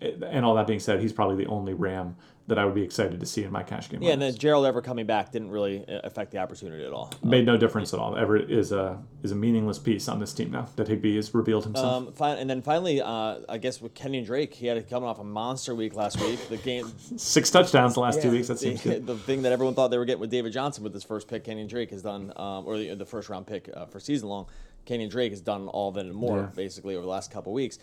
[0.00, 2.16] and all that being said, he's probably the only Ram
[2.50, 4.02] that I would be excited to see in my cash game.
[4.02, 7.12] Yeah, and then Gerald Everett coming back didn't really uh, affect the opportunity at all.
[7.24, 8.16] Made no difference at all.
[8.16, 11.64] Everett is a is a meaningless piece on this team now that Higbee has revealed
[11.64, 12.08] himself.
[12.08, 15.18] Um, fine, and then finally, uh, I guess with Kenyan Drake, he had coming off
[15.18, 16.40] a monster week last week.
[16.48, 18.48] The game, six touchdowns the last yeah, two weeks.
[18.48, 19.06] That seems the, good.
[19.06, 21.44] The thing that everyone thought they were getting with David Johnson with his first pick,
[21.44, 24.46] Kenyan Drake has done, um, or the, the, first round pick uh, for season long.
[24.86, 26.46] Kenyan Drake has done all of it and more yeah.
[26.56, 27.78] basically over the last couple weeks.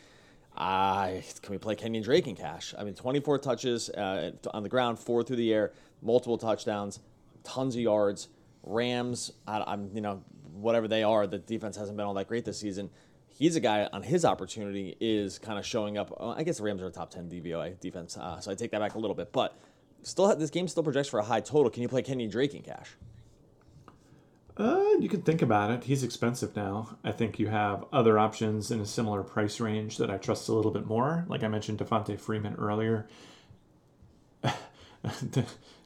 [0.58, 2.74] I can we play Kenyan Drake in cash?
[2.78, 7.00] I mean, 24 touches uh, on the ground, four through the air, multiple touchdowns,
[7.44, 8.28] tons of yards.
[8.64, 12.44] Rams, I, am you know whatever they are, the defense hasn't been all that great
[12.44, 12.90] this season.
[13.28, 16.12] He's a guy on his opportunity is kind of showing up.
[16.20, 18.80] I guess the Rams are a top 10 DVOA defense, uh, so I take that
[18.80, 19.32] back a little bit.
[19.32, 19.56] But
[20.02, 21.70] still, this game still projects for a high total.
[21.70, 22.98] Can you play Kenyan Drake in cash?
[24.58, 25.84] Uh, you can think about it.
[25.84, 26.98] He's expensive now.
[27.04, 30.54] I think you have other options in a similar price range that I trust a
[30.54, 31.26] little bit more.
[31.28, 33.08] Like I mentioned, Devonta Freeman earlier.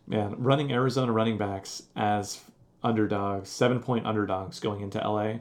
[0.07, 2.41] Man, running Arizona running backs as
[2.81, 5.39] underdogs, seven point underdogs going into LA,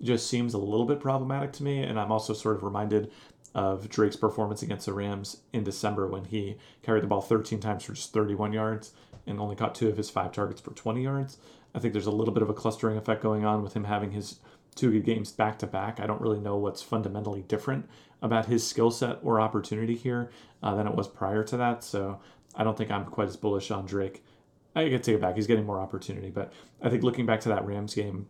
[0.00, 1.82] just seems a little bit problematic to me.
[1.82, 3.10] And I'm also sort of reminded
[3.54, 7.84] of Drake's performance against the Rams in December when he carried the ball 13 times
[7.84, 8.92] for just 31 yards
[9.26, 11.38] and only caught two of his five targets for 20 yards.
[11.74, 14.12] I think there's a little bit of a clustering effect going on with him having
[14.12, 14.40] his
[14.74, 16.00] two good games back to back.
[16.00, 17.88] I don't really know what's fundamentally different
[18.22, 20.30] about his skill set or opportunity here
[20.62, 21.84] uh, than it was prior to that.
[21.84, 22.20] So
[22.54, 24.24] I don't think I'm quite as bullish on Drake.
[24.74, 25.36] I can take it back.
[25.36, 28.28] He's getting more opportunity, but I think looking back to that Rams game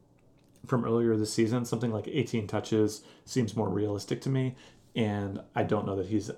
[0.67, 4.57] from earlier this season, something like 18 touches seems more realistic to me.
[4.99, 6.29] And I don't know that he's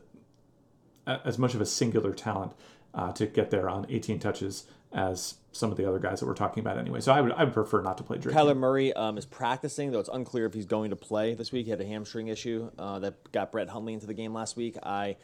[1.06, 2.52] as much of a singular talent
[2.92, 6.34] uh, to get there on 18 touches as some of the other guys that we're
[6.34, 7.00] talking about anyway.
[7.00, 8.36] So I would I would prefer not to play Drake.
[8.36, 11.64] Kyler Murray um, is practicing, though it's unclear if he's going to play this week.
[11.64, 14.76] He had a hamstring issue uh, that got Brett Hundley into the game last week.
[14.82, 15.16] I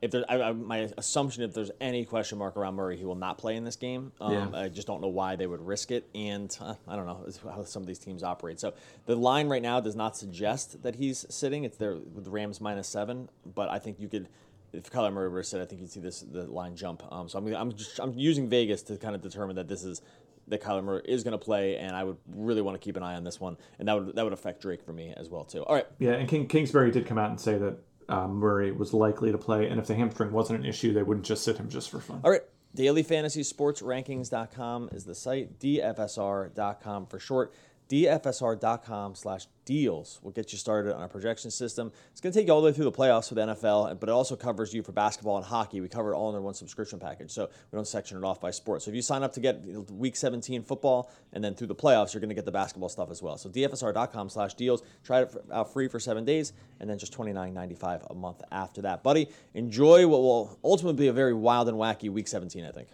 [0.00, 3.16] if there, I, I, my assumption, if there's any question mark around Murray, he will
[3.16, 4.12] not play in this game.
[4.20, 4.60] Um, Yeah.
[4.60, 7.64] I just don't know why they would risk it, and uh, I don't know how
[7.64, 8.60] some of these teams operate.
[8.60, 8.74] So
[9.06, 11.64] the line right now does not suggest that he's sitting.
[11.64, 14.28] It's there with the Rams minus seven, but I think you could.
[14.70, 17.02] If Kyler Murray were to sit, I think you'd see this the line jump.
[17.10, 20.02] Um, so I'm I'm just, I'm using Vegas to kind of determine that this is
[20.48, 23.02] that Kyler Murray is going to play, and I would really want to keep an
[23.02, 25.44] eye on this one, and that would that would affect Drake for me as well
[25.44, 25.62] too.
[25.62, 27.78] All right, Yeah, and King, Kingsbury did come out and say that
[28.08, 31.26] uh, Murray was likely to play, and if the hamstring wasn't an issue, they wouldn't
[31.26, 32.20] just sit him just for fun.
[32.24, 32.42] All right.
[32.74, 35.58] Daily Fantasy Sports Rankings.com is the site.
[35.58, 37.54] DFSR.com for short.
[37.88, 41.90] DFSR.com slash deals will get you started on our projection system.
[42.10, 44.08] It's going to take you all the way through the playoffs for the NFL, but
[44.08, 45.80] it also covers you for basketball and hockey.
[45.80, 48.50] We cover it all under one subscription package, so we don't section it off by
[48.50, 48.82] sport.
[48.82, 52.12] So if you sign up to get Week 17 football and then through the playoffs,
[52.12, 53.38] you're going to get the basketball stuff as well.
[53.38, 54.82] So DFSR.com slash deals.
[55.04, 59.02] Try it out free for seven days, and then just $29.95 a month after that.
[59.02, 62.88] Buddy, enjoy what will ultimately be a very wild and wacky Week 17, I think.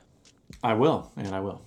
[0.62, 1.62] I will, and I will.